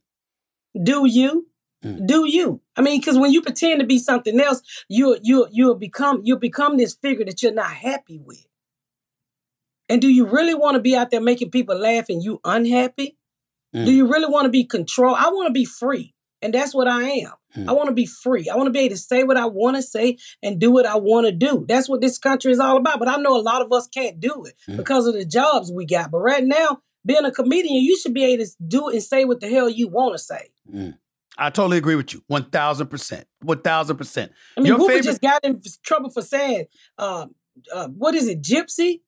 Do 0.85 1.07
you? 1.07 1.47
Mm. 1.85 2.07
Do 2.07 2.27
you? 2.27 2.61
I 2.77 2.83
mean, 2.83 3.01
because 3.01 3.19
when 3.19 3.33
you 3.33 3.43
pretend 3.43 3.81
to 3.81 3.87
be 3.87 3.99
something 3.99 4.39
else, 4.41 4.63
you 4.89 5.19
you 5.23 5.49
you'll 5.51 5.75
become 5.75 6.21
you'll 6.25 6.39
become 6.39 6.77
this 6.77 6.95
figure 6.95 7.25
that 7.25 7.43
you're 7.43 7.53
not 7.53 7.71
happy 7.71 8.21
with. 8.25 8.47
And 9.89 10.01
do 10.01 10.09
you 10.09 10.27
really 10.27 10.55
want 10.55 10.77
to 10.77 10.81
be 10.81 10.97
out 10.97 11.11
there 11.11 11.21
making 11.21 11.51
people 11.51 11.77
laugh 11.77 12.07
and 12.09 12.23
you 12.23 12.41
unhappy? 12.45 13.17
Mm. 13.75 13.85
Do 13.85 13.93
you 13.93 14.11
really 14.11 14.27
want 14.27 14.45
to 14.47 14.51
be 14.51 14.65
controlled? 14.65 15.19
I 15.19 15.29
want 15.31 15.49
to 15.49 15.53
be 15.53 15.65
free. 15.65 16.15
And 16.41 16.53
that's 16.53 16.75
what 16.75 16.89
I 16.89 17.03
am. 17.03 17.33
Mm. 17.57 17.69
I 17.69 17.73
want 17.73 17.89
to 17.89 17.95
be 17.95 18.07
free. 18.07 18.49
I 18.49 18.57
want 18.57 18.67
to 18.67 18.73
be 18.73 18.81
able 18.81 18.95
to 18.95 19.01
say 19.01 19.23
what 19.23 19.37
I 19.37 19.47
want 19.47 19.77
to 19.77 19.83
say 19.83 20.19
and 20.43 20.61
do 20.61 20.73
what 20.73 20.87
I 20.87 20.97
want 20.97 21.27
to 21.27 21.33
do. 21.33 21.65
That's 21.69 21.89
what 21.89 22.01
this 22.01 22.19
country 22.19 22.53
is 22.53 22.59
all 22.59 22.77
about. 22.77 22.99
But 22.99 23.09
I 23.09 23.17
know 23.17 23.37
a 23.37 23.43
lot 23.43 23.63
of 23.63 23.73
us 23.73 23.87
can't 23.87 24.19
do 24.19 24.45
it 24.47 24.55
mm. 24.69 24.77
because 24.77 25.07
of 25.07 25.15
the 25.15 25.25
jobs 25.25 25.71
we 25.71 25.87
got. 25.87 26.11
But 26.11 26.19
right 26.19 26.45
now, 26.45 26.81
being 27.05 27.25
a 27.25 27.31
comedian, 27.31 27.83
you 27.83 27.97
should 27.97 28.15
be 28.15 28.25
able 28.25 28.45
to 28.45 28.51
do 28.67 28.89
and 28.89 29.03
say 29.03 29.25
what 29.25 29.41
the 29.41 29.49
hell 29.49 29.69
you 29.69 29.89
want 29.89 30.15
to 30.15 30.19
say. 30.19 30.51
I 31.39 31.51
totally 31.51 31.79
agree 31.79 31.97
with 31.97 32.13
you. 32.13 32.23
One 32.27 32.51
thousand 32.51 32.89
percent. 32.89 33.27
One 33.41 33.61
thousand 33.61 33.97
percent. 33.97 34.33
I 34.57 34.61
mean, 34.61 34.69
Your 34.69 34.79
favorite... 34.79 35.05
just 35.05 35.23
got 35.23 35.45
in 35.45 35.61
trouble 35.83 36.11
for 36.11 36.23
saying, 36.23 36.67
uh, 36.99 37.27
uh, 37.73 37.89
"What 37.89 38.15
is 38.15 38.29
it, 38.29 38.43
gypsy?" 38.43 39.01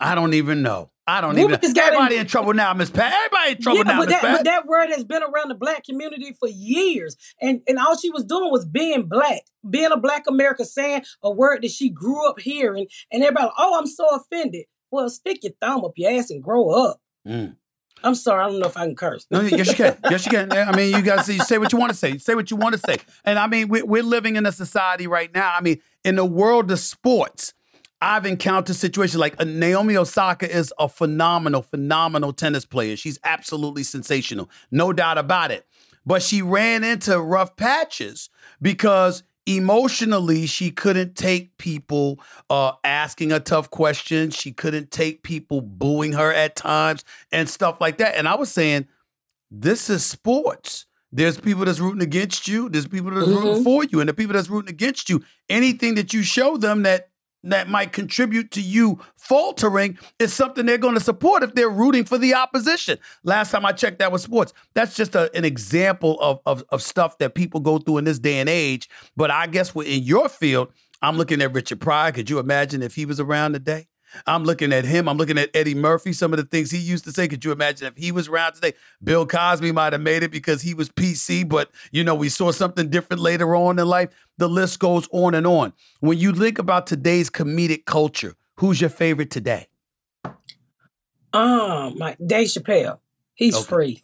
I 0.00 0.14
don't 0.14 0.34
even 0.34 0.62
know. 0.62 0.90
I 1.06 1.20
don't 1.20 1.38
even. 1.38 1.52
Know. 1.52 1.58
Everybody 1.62 2.16
in... 2.16 2.20
in, 2.22 2.26
trouble 2.26 2.52
now, 2.52 2.74
Miss 2.74 2.90
Pat. 2.90 3.12
Everybody 3.12 3.52
in 3.52 3.62
trouble 3.62 3.78
yeah, 3.78 3.82
now, 3.84 4.00
Miss 4.00 4.12
Pat. 4.12 4.22
But 4.22 4.44
that 4.44 4.66
word 4.66 4.90
has 4.90 5.04
been 5.04 5.22
around 5.22 5.48
the 5.48 5.54
black 5.54 5.84
community 5.84 6.34
for 6.38 6.48
years, 6.48 7.16
and 7.40 7.62
and 7.66 7.78
all 7.78 7.96
she 7.96 8.10
was 8.10 8.24
doing 8.24 8.50
was 8.50 8.66
being 8.66 9.08
black, 9.08 9.42
being 9.68 9.90
a 9.90 9.96
black 9.96 10.24
American, 10.28 10.66
saying 10.66 11.04
a 11.22 11.30
word 11.30 11.62
that 11.62 11.70
she 11.70 11.88
grew 11.88 12.28
up 12.28 12.38
hearing, 12.40 12.86
and 13.10 13.22
everybody, 13.22 13.50
oh, 13.56 13.78
I'm 13.78 13.86
so 13.86 14.06
offended. 14.08 14.66
Well, 14.90 15.08
stick 15.08 15.42
your 15.42 15.52
thumb 15.60 15.84
up 15.84 15.92
your 15.96 16.12
ass 16.12 16.30
and 16.30 16.42
grow 16.42 16.70
up. 16.70 17.00
Mm. 17.26 17.56
I'm 18.04 18.14
sorry, 18.14 18.44
I 18.44 18.48
don't 18.48 18.60
know 18.60 18.66
if 18.66 18.76
I 18.76 18.86
can 18.86 18.94
curse. 18.94 19.26
No, 19.30 19.40
yes, 19.40 19.68
you 19.68 19.74
can. 19.74 19.96
Yes, 20.10 20.24
you 20.24 20.32
can. 20.32 20.52
I 20.52 20.74
mean, 20.74 20.94
you 20.94 21.02
guys 21.02 21.26
say, 21.26 21.38
say 21.38 21.58
what 21.58 21.72
you 21.72 21.78
want 21.78 21.90
to 21.90 21.98
say. 21.98 22.18
Say 22.18 22.34
what 22.34 22.50
you 22.50 22.56
want 22.56 22.74
to 22.74 22.78
say. 22.78 22.98
And 23.24 23.38
I 23.38 23.46
mean, 23.46 23.68
we, 23.68 23.82
we're 23.82 24.02
living 24.02 24.36
in 24.36 24.46
a 24.46 24.52
society 24.52 25.06
right 25.06 25.32
now. 25.34 25.52
I 25.54 25.60
mean, 25.60 25.80
in 26.04 26.16
the 26.16 26.24
world 26.24 26.70
of 26.70 26.78
sports, 26.78 27.54
I've 28.00 28.26
encountered 28.26 28.76
situations 28.76 29.18
like 29.18 29.40
uh, 29.40 29.44
Naomi 29.44 29.96
Osaka 29.96 30.50
is 30.50 30.72
a 30.78 30.88
phenomenal, 30.88 31.62
phenomenal 31.62 32.32
tennis 32.32 32.64
player. 32.64 32.96
She's 32.96 33.18
absolutely 33.24 33.82
sensational, 33.82 34.48
no 34.70 34.92
doubt 34.92 35.18
about 35.18 35.50
it. 35.50 35.66
But 36.06 36.22
she 36.22 36.40
ran 36.40 36.84
into 36.84 37.20
rough 37.20 37.56
patches 37.56 38.30
because 38.62 39.24
emotionally 39.48 40.46
she 40.46 40.70
couldn't 40.70 41.16
take 41.16 41.56
people 41.56 42.20
uh, 42.50 42.72
asking 42.84 43.32
a 43.32 43.40
tough 43.40 43.70
question. 43.70 44.30
She 44.30 44.52
couldn't 44.52 44.90
take 44.90 45.22
people 45.22 45.62
booing 45.62 46.12
her 46.12 46.32
at 46.32 46.54
times 46.54 47.04
and 47.32 47.48
stuff 47.48 47.80
like 47.80 47.98
that. 47.98 48.14
And 48.16 48.28
I 48.28 48.34
was 48.36 48.50
saying, 48.50 48.86
this 49.50 49.88
is 49.88 50.04
sports. 50.04 50.84
There's 51.10 51.40
people 51.40 51.64
that's 51.64 51.80
rooting 51.80 52.02
against 52.02 52.46
you. 52.46 52.68
There's 52.68 52.86
people 52.86 53.10
that's 53.10 53.26
mm-hmm. 53.26 53.42
rooting 53.42 53.64
for 53.64 53.82
you, 53.84 54.00
and 54.00 54.08
the 54.08 54.14
people 54.14 54.34
that's 54.34 54.50
rooting 54.50 54.68
against 54.68 55.08
you. 55.08 55.24
Anything 55.48 55.94
that 55.94 56.12
you 56.12 56.22
show 56.22 56.58
them 56.58 56.82
that 56.82 57.07
that 57.44 57.68
might 57.68 57.92
contribute 57.92 58.50
to 58.52 58.60
you 58.60 59.00
faltering 59.16 59.98
is 60.18 60.32
something 60.32 60.66
they're 60.66 60.78
going 60.78 60.94
to 60.94 61.00
support 61.00 61.42
if 61.42 61.54
they're 61.54 61.70
rooting 61.70 62.04
for 62.04 62.18
the 62.18 62.34
opposition. 62.34 62.98
Last 63.22 63.50
time 63.50 63.64
I 63.64 63.72
checked, 63.72 63.98
that 64.00 64.12
was 64.12 64.22
sports. 64.22 64.52
That's 64.74 64.96
just 64.96 65.14
a, 65.14 65.34
an 65.36 65.44
example 65.44 66.18
of, 66.20 66.40
of, 66.46 66.64
of 66.70 66.82
stuff 66.82 67.18
that 67.18 67.34
people 67.34 67.60
go 67.60 67.78
through 67.78 67.98
in 67.98 68.04
this 68.04 68.18
day 68.18 68.38
and 68.38 68.48
age. 68.48 68.88
But 69.16 69.30
I 69.30 69.46
guess 69.46 69.74
in 69.74 70.02
your 70.02 70.28
field, 70.28 70.72
I'm 71.00 71.16
looking 71.16 71.40
at 71.40 71.52
Richard 71.52 71.80
Pryor. 71.80 72.12
Could 72.12 72.28
you 72.28 72.38
imagine 72.38 72.82
if 72.82 72.94
he 72.94 73.06
was 73.06 73.20
around 73.20 73.52
today? 73.52 73.86
I'm 74.26 74.44
looking 74.44 74.72
at 74.72 74.84
him. 74.84 75.08
I'm 75.08 75.16
looking 75.16 75.38
at 75.38 75.50
Eddie 75.54 75.74
Murphy. 75.74 76.12
Some 76.12 76.32
of 76.32 76.38
the 76.38 76.44
things 76.44 76.70
he 76.70 76.78
used 76.78 77.04
to 77.04 77.12
say. 77.12 77.28
Could 77.28 77.44
you 77.44 77.52
imagine 77.52 77.86
if 77.86 77.96
he 77.96 78.12
was 78.12 78.28
around 78.28 78.54
today? 78.54 78.74
Bill 79.02 79.26
Cosby 79.26 79.72
might 79.72 79.92
have 79.92 80.02
made 80.02 80.22
it 80.22 80.30
because 80.30 80.62
he 80.62 80.74
was 80.74 80.88
PC, 80.88 81.48
but 81.48 81.70
you 81.92 82.04
know, 82.04 82.14
we 82.14 82.28
saw 82.28 82.52
something 82.52 82.88
different 82.88 83.22
later 83.22 83.54
on 83.54 83.78
in 83.78 83.86
life. 83.86 84.10
The 84.38 84.48
list 84.48 84.78
goes 84.78 85.08
on 85.12 85.34
and 85.34 85.46
on. 85.46 85.72
When 86.00 86.18
you 86.18 86.32
think 86.32 86.58
about 86.58 86.86
today's 86.86 87.30
comedic 87.30 87.84
culture, 87.84 88.34
who's 88.56 88.80
your 88.80 88.90
favorite 88.90 89.30
today? 89.30 89.68
Um, 91.32 91.98
my 91.98 92.16
Dave 92.24 92.48
Chappelle. 92.48 92.98
He's 93.34 93.54
okay. 93.54 93.64
free. 93.64 94.02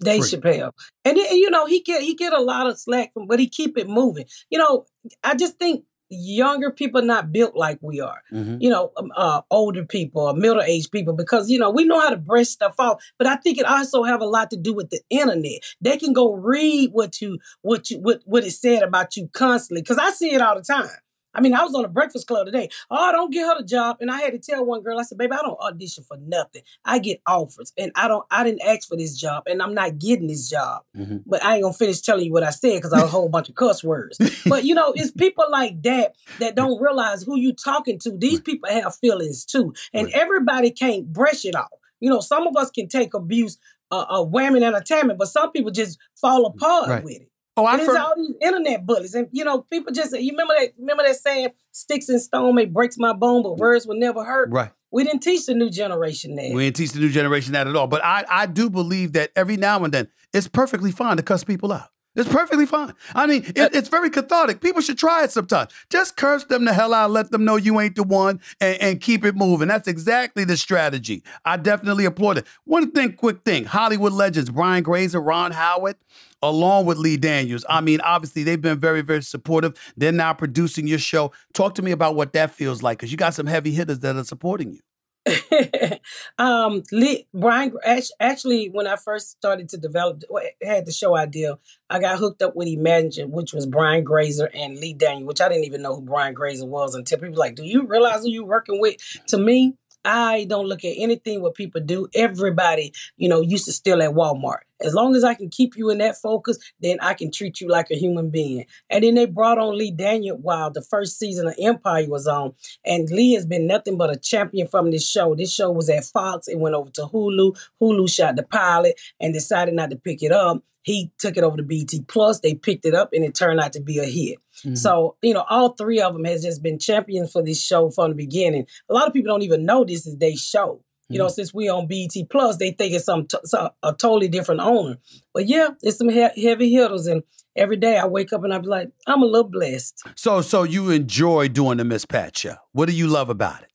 Dave 0.00 0.26
free. 0.26 0.38
Chappelle, 0.38 0.72
and, 1.04 1.16
and 1.16 1.38
you 1.38 1.50
know 1.50 1.66
he 1.66 1.80
get 1.80 2.02
he 2.02 2.14
get 2.14 2.32
a 2.32 2.40
lot 2.40 2.66
of 2.66 2.78
slack 2.78 3.12
from, 3.12 3.26
but 3.26 3.38
he 3.38 3.48
keep 3.48 3.78
it 3.78 3.88
moving. 3.88 4.24
You 4.50 4.58
know, 4.58 4.86
I 5.22 5.36
just 5.36 5.58
think 5.58 5.84
younger 6.08 6.70
people 6.70 7.02
not 7.02 7.32
built 7.32 7.56
like 7.56 7.78
we 7.80 8.00
are. 8.00 8.22
Mm-hmm. 8.32 8.56
You 8.60 8.70
know, 8.70 8.92
um, 8.96 9.10
uh, 9.16 9.42
older 9.50 9.84
people 9.84 10.22
or 10.22 10.34
middle 10.34 10.62
aged 10.62 10.92
people 10.92 11.14
because 11.14 11.50
you 11.50 11.58
know 11.58 11.70
we 11.70 11.84
know 11.84 12.00
how 12.00 12.10
to 12.10 12.16
brush 12.16 12.48
stuff 12.48 12.74
off. 12.78 13.02
But 13.18 13.26
I 13.26 13.36
think 13.36 13.58
it 13.58 13.66
also 13.66 14.02
have 14.04 14.20
a 14.20 14.26
lot 14.26 14.50
to 14.50 14.56
do 14.56 14.74
with 14.74 14.90
the 14.90 15.00
internet. 15.10 15.60
They 15.80 15.96
can 15.96 16.12
go 16.12 16.32
read 16.32 16.90
what 16.92 17.20
you 17.20 17.38
what 17.62 17.90
you 17.90 17.98
what 17.98 18.22
what 18.24 18.44
it 18.44 18.52
said 18.52 18.82
about 18.82 19.16
you 19.16 19.28
constantly 19.32 19.82
because 19.82 19.98
I 19.98 20.10
see 20.10 20.34
it 20.34 20.42
all 20.42 20.56
the 20.56 20.62
time. 20.62 20.88
I 21.34 21.40
mean, 21.40 21.54
I 21.54 21.62
was 21.62 21.74
on 21.74 21.84
a 21.84 21.88
Breakfast 21.88 22.26
Club 22.26 22.46
today. 22.46 22.68
Oh, 22.90 23.12
don't 23.12 23.32
get 23.32 23.46
her 23.46 23.60
the 23.60 23.66
job. 23.66 23.96
And 24.00 24.10
I 24.10 24.20
had 24.20 24.32
to 24.32 24.38
tell 24.38 24.64
one 24.64 24.82
girl, 24.82 24.98
I 24.98 25.02
said, 25.02 25.18
baby, 25.18 25.32
I 25.32 25.42
don't 25.42 25.58
audition 25.60 26.04
for 26.04 26.16
nothing. 26.16 26.62
I 26.84 26.98
get 26.98 27.20
offers. 27.26 27.72
And 27.76 27.92
I 27.94 28.08
don't, 28.08 28.24
I 28.30 28.44
didn't 28.44 28.62
ask 28.62 28.88
for 28.88 28.96
this 28.96 29.16
job 29.16 29.44
and 29.46 29.60
I'm 29.62 29.74
not 29.74 29.98
getting 29.98 30.28
this 30.28 30.48
job. 30.48 30.82
Mm-hmm. 30.96 31.18
But 31.26 31.44
I 31.44 31.54
ain't 31.54 31.62
gonna 31.62 31.74
finish 31.74 32.00
telling 32.00 32.24
you 32.24 32.32
what 32.32 32.42
I 32.42 32.50
said 32.50 32.76
because 32.76 32.92
I 32.92 33.02
was 33.02 33.10
a 33.10 33.12
whole 33.12 33.28
bunch 33.28 33.48
of 33.48 33.54
cuss 33.54 33.82
words. 33.82 34.18
But 34.46 34.64
you 34.64 34.74
know, 34.74 34.92
it's 34.94 35.10
people 35.10 35.46
like 35.50 35.82
that 35.82 36.14
that 36.38 36.54
don't 36.56 36.80
realize 36.80 37.22
who 37.22 37.36
you 37.36 37.52
talking 37.52 37.98
to. 38.00 38.16
These 38.16 38.40
people 38.40 38.68
have 38.68 38.96
feelings 38.96 39.44
too. 39.44 39.74
And 39.92 40.06
right. 40.06 40.14
everybody 40.14 40.70
can't 40.70 41.12
brush 41.12 41.44
it 41.44 41.54
off. 41.54 41.70
You 42.00 42.10
know, 42.10 42.20
some 42.20 42.46
of 42.46 42.56
us 42.56 42.70
can 42.70 42.88
take 42.88 43.14
abuse, 43.14 43.58
uh, 43.90 44.04
uh 44.08 44.24
whamming 44.24 44.62
and 44.62 44.76
a 44.76 45.14
but 45.14 45.28
some 45.28 45.50
people 45.52 45.70
just 45.70 45.98
fall 46.20 46.46
apart 46.46 46.88
right. 46.88 47.04
with 47.04 47.22
it. 47.22 47.30
Oh, 47.56 47.64
I 47.64 47.78
heard... 47.78 47.96
all 47.96 48.14
these 48.16 48.34
internet 48.40 48.84
bullies, 48.84 49.14
and 49.14 49.28
you 49.30 49.44
know, 49.44 49.60
people 49.62 49.92
just 49.92 50.18
you 50.18 50.32
remember 50.32 50.54
that 50.58 50.72
remember 50.78 51.04
that 51.04 51.16
saying, 51.16 51.50
"Sticks 51.70 52.08
and 52.08 52.20
stone 52.20 52.54
may 52.54 52.64
breaks 52.64 52.96
my 52.98 53.12
bone, 53.12 53.42
but 53.42 53.50
mm. 53.50 53.58
words 53.58 53.86
will 53.86 53.98
never 53.98 54.24
hurt." 54.24 54.50
Right. 54.50 54.70
We 54.90 55.02
didn't 55.02 55.20
teach 55.22 55.46
the 55.46 55.54
new 55.54 55.70
generation 55.70 56.36
that. 56.36 56.52
We 56.54 56.64
didn't 56.64 56.76
teach 56.76 56.92
the 56.92 57.00
new 57.00 57.10
generation 57.10 57.52
that 57.54 57.66
at 57.66 57.74
all. 57.74 57.88
But 57.88 58.04
I, 58.04 58.24
I 58.28 58.46
do 58.46 58.70
believe 58.70 59.12
that 59.14 59.32
every 59.34 59.56
now 59.56 59.82
and 59.82 59.92
then 59.92 60.08
it's 60.32 60.46
perfectly 60.46 60.92
fine 60.92 61.16
to 61.16 61.22
cuss 61.22 61.42
people 61.42 61.72
out. 61.72 61.88
It's 62.16 62.28
perfectly 62.28 62.66
fine. 62.66 62.94
I 63.14 63.26
mean, 63.26 63.44
it, 63.56 63.74
it's 63.74 63.88
very 63.88 64.08
cathartic. 64.08 64.60
People 64.60 64.80
should 64.82 64.98
try 64.98 65.24
it 65.24 65.32
sometimes. 65.32 65.72
Just 65.90 66.16
curse 66.16 66.44
them 66.44 66.64
the 66.64 66.72
hell 66.72 66.94
out, 66.94 67.10
let 67.10 67.30
them 67.30 67.44
know 67.44 67.56
you 67.56 67.80
ain't 67.80 67.96
the 67.96 68.04
one, 68.04 68.40
and, 68.60 68.80
and 68.80 69.00
keep 69.00 69.24
it 69.24 69.34
moving. 69.34 69.68
That's 69.68 69.88
exactly 69.88 70.44
the 70.44 70.56
strategy. 70.56 71.24
I 71.44 71.56
definitely 71.56 72.04
applaud 72.04 72.38
it. 72.38 72.46
One 72.64 72.92
thing, 72.92 73.14
quick 73.14 73.42
thing 73.44 73.64
Hollywood 73.64 74.12
legends, 74.12 74.50
Brian 74.50 74.84
Grazer, 74.84 75.20
Ron 75.20 75.50
Howard, 75.50 75.96
along 76.40 76.86
with 76.86 76.98
Lee 76.98 77.16
Daniels. 77.16 77.64
I 77.68 77.80
mean, 77.80 78.00
obviously, 78.02 78.44
they've 78.44 78.60
been 78.60 78.78
very, 78.78 79.02
very 79.02 79.22
supportive. 79.22 79.76
They're 79.96 80.12
now 80.12 80.34
producing 80.34 80.86
your 80.86 80.98
show. 80.98 81.32
Talk 81.52 81.74
to 81.76 81.82
me 81.82 81.90
about 81.90 82.14
what 82.14 82.32
that 82.34 82.52
feels 82.52 82.82
like, 82.82 82.98
because 82.98 83.10
you 83.10 83.18
got 83.18 83.34
some 83.34 83.46
heavy 83.46 83.72
hitters 83.72 83.98
that 84.00 84.14
are 84.16 84.24
supporting 84.24 84.72
you. 84.72 84.80
um, 86.38 86.82
Lee, 86.92 87.26
Brian, 87.32 87.72
actually, 88.20 88.68
when 88.68 88.86
I 88.86 88.96
first 88.96 89.30
started 89.30 89.68
to 89.70 89.76
develop, 89.78 90.22
had 90.62 90.86
the 90.86 90.92
show 90.92 91.16
idea, 91.16 91.58
I 91.88 91.98
got 91.98 92.18
hooked 92.18 92.42
up 92.42 92.54
with 92.54 92.68
Imagine, 92.68 93.30
which 93.30 93.52
was 93.52 93.66
Brian 93.66 94.04
Grazer 94.04 94.50
and 94.52 94.78
Lee 94.78 94.94
Daniel, 94.94 95.26
which 95.26 95.40
I 95.40 95.48
didn't 95.48 95.64
even 95.64 95.82
know 95.82 95.96
who 95.96 96.02
Brian 96.02 96.34
Grazer 96.34 96.66
was 96.66 96.94
until 96.94 97.18
people 97.18 97.38
like, 97.38 97.54
do 97.54 97.64
you 97.64 97.86
realize 97.86 98.22
who 98.22 98.30
you're 98.30 98.44
working 98.44 98.80
with? 98.80 98.96
To 99.28 99.38
me, 99.38 99.74
I 100.04 100.44
don't 100.44 100.66
look 100.66 100.84
at 100.84 100.94
anything 100.98 101.40
what 101.40 101.54
people 101.54 101.80
do. 101.80 102.08
Everybody, 102.14 102.92
you 103.16 103.28
know, 103.28 103.40
used 103.40 103.64
to 103.64 103.72
steal 103.72 104.02
at 104.02 104.10
Walmart. 104.10 104.60
As 104.84 104.94
long 104.94 105.16
as 105.16 105.24
I 105.24 105.34
can 105.34 105.48
keep 105.48 105.76
you 105.76 105.90
in 105.90 105.98
that 105.98 106.16
focus, 106.16 106.58
then 106.80 106.98
I 107.00 107.14
can 107.14 107.30
treat 107.30 107.60
you 107.60 107.68
like 107.68 107.90
a 107.90 107.98
human 107.98 108.30
being. 108.30 108.66
And 108.90 109.02
then 109.02 109.14
they 109.14 109.26
brought 109.26 109.58
on 109.58 109.76
Lee 109.76 109.90
Daniel 109.90 110.36
while 110.36 110.70
the 110.70 110.82
first 110.82 111.18
season 111.18 111.46
of 111.46 111.54
Empire 111.58 112.06
was 112.08 112.26
on. 112.26 112.54
And 112.84 113.10
Lee 113.10 113.34
has 113.34 113.46
been 113.46 113.66
nothing 113.66 113.96
but 113.96 114.10
a 114.10 114.16
champion 114.16 114.68
from 114.68 114.90
this 114.90 115.08
show. 115.08 115.34
This 115.34 115.52
show 115.52 115.70
was 115.70 115.88
at 115.88 116.04
Fox. 116.04 116.48
It 116.48 116.58
went 116.58 116.74
over 116.74 116.90
to 116.90 117.02
Hulu. 117.02 117.58
Hulu 117.80 118.10
shot 118.10 118.36
the 118.36 118.42
pilot 118.42 119.00
and 119.20 119.32
decided 119.32 119.74
not 119.74 119.90
to 119.90 119.96
pick 119.96 120.22
it 120.22 120.32
up. 120.32 120.62
He 120.82 121.10
took 121.18 121.38
it 121.38 121.44
over 121.44 121.56
to 121.56 121.62
BET 121.62 121.92
Plus. 122.08 122.40
They 122.40 122.54
picked 122.54 122.84
it 122.84 122.94
up 122.94 123.14
and 123.14 123.24
it 123.24 123.34
turned 123.34 123.58
out 123.58 123.72
to 123.72 123.80
be 123.80 123.98
a 123.98 124.04
hit. 124.04 124.38
Mm-hmm. 124.58 124.74
So, 124.74 125.16
you 125.22 125.32
know, 125.32 125.44
all 125.48 125.70
three 125.70 126.00
of 126.00 126.12
them 126.12 126.24
has 126.24 126.42
just 126.42 126.62
been 126.62 126.78
champions 126.78 127.32
for 127.32 127.42
this 127.42 127.60
show 127.60 127.90
from 127.90 128.10
the 128.10 128.14
beginning. 128.14 128.66
A 128.90 128.94
lot 128.94 129.06
of 129.06 129.14
people 129.14 129.32
don't 129.32 129.42
even 129.42 129.64
know 129.64 129.84
this 129.84 130.06
is 130.06 130.18
their 130.18 130.36
show. 130.36 130.82
You 131.08 131.18
know, 131.18 131.26
mm-hmm. 131.26 131.32
since 131.32 131.52
we 131.52 131.68
on 131.68 131.86
BET 131.86 132.14
Plus, 132.30 132.56
they 132.56 132.70
think 132.70 132.94
it's 132.94 133.04
some, 133.04 133.26
t- 133.26 133.38
a 133.82 133.92
totally 133.92 134.28
different 134.28 134.62
owner. 134.62 134.96
But 135.32 135.46
yeah, 135.46 135.68
it's 135.82 135.98
some 135.98 136.08
he- 136.08 136.42
heavy 136.42 136.72
hitters, 136.72 137.06
and 137.06 137.22
every 137.54 137.76
day 137.76 137.98
I 137.98 138.06
wake 138.06 138.32
up 138.32 138.42
and 138.42 138.54
I 138.54 138.58
be 138.58 138.68
like, 138.68 138.90
I'm 139.06 139.22
a 139.22 139.26
little 139.26 139.50
blessed. 139.50 140.02
So, 140.14 140.40
so 140.40 140.62
you 140.62 140.90
enjoy 140.90 141.48
doing 141.48 141.78
the 141.78 141.84
Miss 141.84 142.06
Pat 142.06 142.36
show? 142.38 142.56
What 142.72 142.88
do 142.88 142.94
you 142.94 143.06
love 143.06 143.28
about 143.28 143.62
it? 143.62 143.70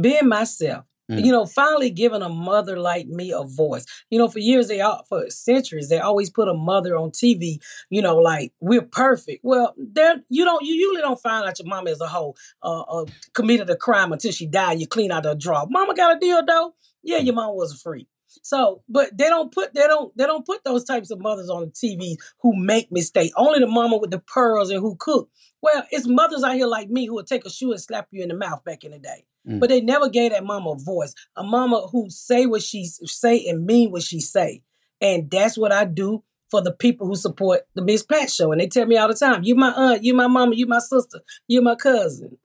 Being 0.00 0.28
myself. 0.28 0.84
Mm. 1.10 1.24
You 1.24 1.32
know, 1.32 1.46
finally 1.46 1.90
giving 1.90 2.22
a 2.22 2.28
mother 2.28 2.78
like 2.78 3.08
me 3.08 3.32
a 3.32 3.42
voice. 3.42 3.84
You 4.10 4.18
know, 4.18 4.28
for 4.28 4.38
years 4.38 4.68
they 4.68 4.80
all 4.80 5.04
for 5.08 5.28
centuries 5.30 5.88
they 5.88 5.98
always 5.98 6.30
put 6.30 6.48
a 6.48 6.54
mother 6.54 6.96
on 6.96 7.10
TV. 7.10 7.58
You 7.90 8.02
know, 8.02 8.16
like 8.18 8.52
we're 8.60 8.82
perfect. 8.82 9.40
Well, 9.42 9.74
there 9.76 10.16
you 10.28 10.44
don't 10.44 10.64
you 10.64 10.74
usually 10.74 11.02
don't 11.02 11.20
find 11.20 11.46
out 11.46 11.58
your 11.58 11.68
mama 11.68 11.90
is 11.90 12.00
a 12.00 12.06
whole 12.06 12.36
uh, 12.62 12.80
uh, 12.82 13.06
committed 13.34 13.68
a 13.70 13.76
crime 13.76 14.12
until 14.12 14.32
she 14.32 14.46
died. 14.46 14.80
You 14.80 14.86
clean 14.86 15.10
out 15.10 15.24
her 15.24 15.34
drawer. 15.34 15.66
Mama 15.68 15.94
got 15.94 16.16
a 16.16 16.20
deal 16.20 16.44
though. 16.46 16.74
Yeah, 17.02 17.18
your 17.18 17.34
mom 17.34 17.56
was 17.56 17.72
a 17.72 17.78
freak. 17.78 18.08
So, 18.42 18.82
but 18.88 19.16
they 19.16 19.28
don't 19.28 19.52
put 19.52 19.74
they 19.74 19.86
don't 19.86 20.16
they 20.16 20.24
don't 20.24 20.46
put 20.46 20.62
those 20.64 20.84
types 20.84 21.10
of 21.10 21.20
mothers 21.20 21.50
on 21.50 21.62
the 21.62 21.70
TV 21.70 22.16
who 22.40 22.54
make 22.54 22.90
mistakes. 22.92 23.34
Only 23.36 23.58
the 23.58 23.66
mama 23.66 23.96
with 23.96 24.10
the 24.10 24.20
pearls 24.20 24.70
and 24.70 24.80
who 24.80 24.96
cook. 24.98 25.28
Well, 25.62 25.84
it's 25.90 26.06
mothers 26.06 26.42
out 26.42 26.54
here 26.54 26.66
like 26.66 26.88
me 26.88 27.06
who 27.06 27.14
would 27.14 27.26
take 27.26 27.44
a 27.44 27.50
shoe 27.50 27.72
and 27.72 27.80
slap 27.80 28.08
you 28.10 28.22
in 28.22 28.28
the 28.28 28.36
mouth 28.36 28.64
back 28.64 28.84
in 28.84 28.92
the 28.92 28.98
day. 28.98 29.24
Mm. 29.46 29.60
But 29.60 29.68
they 29.68 29.80
never 29.80 30.08
gave 30.08 30.32
that 30.32 30.44
mama 30.44 30.70
a 30.70 30.78
voice. 30.78 31.14
A 31.36 31.42
mama 31.42 31.86
who 31.90 32.08
say 32.10 32.46
what 32.46 32.62
she 32.62 32.84
say 32.86 33.46
and 33.46 33.66
mean 33.66 33.90
what 33.90 34.02
she 34.02 34.20
say. 34.20 34.62
And 35.00 35.30
that's 35.30 35.56
what 35.56 35.72
I 35.72 35.84
do 35.84 36.22
for 36.50 36.60
the 36.60 36.72
people 36.72 37.06
who 37.06 37.16
support 37.16 37.62
the 37.74 37.82
Miss 37.82 38.02
Pat 38.02 38.30
show. 38.30 38.52
And 38.52 38.60
they 38.60 38.66
tell 38.66 38.86
me 38.86 38.96
all 38.96 39.08
the 39.08 39.14
time, 39.14 39.42
you 39.44 39.54
my 39.54 39.72
aunt, 39.72 40.04
you 40.04 40.14
my 40.14 40.26
mama, 40.26 40.54
you 40.54 40.66
my 40.66 40.80
sister, 40.80 41.20
you 41.46 41.62
my 41.62 41.76
cousin. 41.76 42.38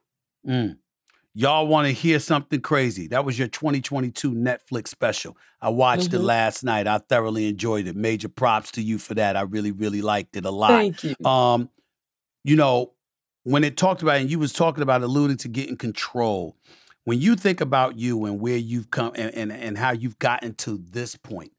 Mm. 0.47 0.77
Y'all 1.37 1.67
want 1.67 1.85
to 1.85 1.93
hear 1.93 2.17
something 2.19 2.61
crazy? 2.61 3.07
That 3.07 3.25
was 3.25 3.37
your 3.37 3.49
2022 3.49 4.31
Netflix 4.31 4.87
special. 4.87 5.35
I 5.61 5.67
watched 5.67 6.07
mm-hmm. 6.07 6.15
it 6.15 6.21
last 6.21 6.63
night. 6.63 6.87
I 6.87 6.99
thoroughly 6.99 7.49
enjoyed 7.49 7.87
it. 7.87 7.95
Major 7.95 8.29
props 8.29 8.71
to 8.71 8.81
you 8.81 8.97
for 8.97 9.15
that. 9.15 9.35
I 9.35 9.41
really, 9.41 9.71
really 9.71 10.01
liked 10.01 10.37
it 10.37 10.45
a 10.45 10.51
lot. 10.51 10.69
Thank 10.69 11.03
you. 11.03 11.25
Um, 11.25 11.69
you 12.45 12.55
know, 12.55 12.93
when 13.43 13.65
it 13.65 13.75
talked 13.75 14.01
about, 14.01 14.21
and 14.21 14.31
you 14.31 14.39
was 14.39 14.53
talking 14.53 14.81
about 14.81 15.03
alluding 15.03 15.35
to 15.37 15.49
getting 15.49 15.75
control 15.75 16.55
when 17.03 17.19
you 17.19 17.35
think 17.35 17.59
about 17.59 17.99
you 17.99 18.25
and 18.25 18.39
where 18.39 18.57
you've 18.57 18.89
come 18.89 19.11
and, 19.15 19.33
and, 19.35 19.51
and 19.51 19.77
how 19.77 19.91
you've 19.91 20.19
gotten 20.19 20.55
to 20.55 20.81
this 20.89 21.15
point, 21.15 21.51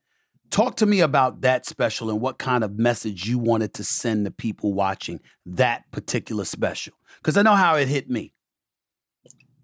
talk 0.50 0.76
to 0.76 0.86
me 0.86 1.00
about 1.00 1.42
that 1.42 1.66
special 1.66 2.10
and 2.10 2.20
what 2.20 2.38
kind 2.38 2.64
of 2.64 2.78
message 2.78 3.28
you 3.28 3.38
wanted 3.38 3.74
to 3.74 3.84
send 3.84 4.26
the 4.26 4.30
people 4.30 4.72
watching 4.72 5.20
that 5.44 5.90
particular 5.92 6.44
special. 6.44 6.94
Because 7.18 7.36
I 7.36 7.42
know 7.42 7.54
how 7.54 7.76
it 7.76 7.88
hit 7.88 8.10
me. 8.10 8.32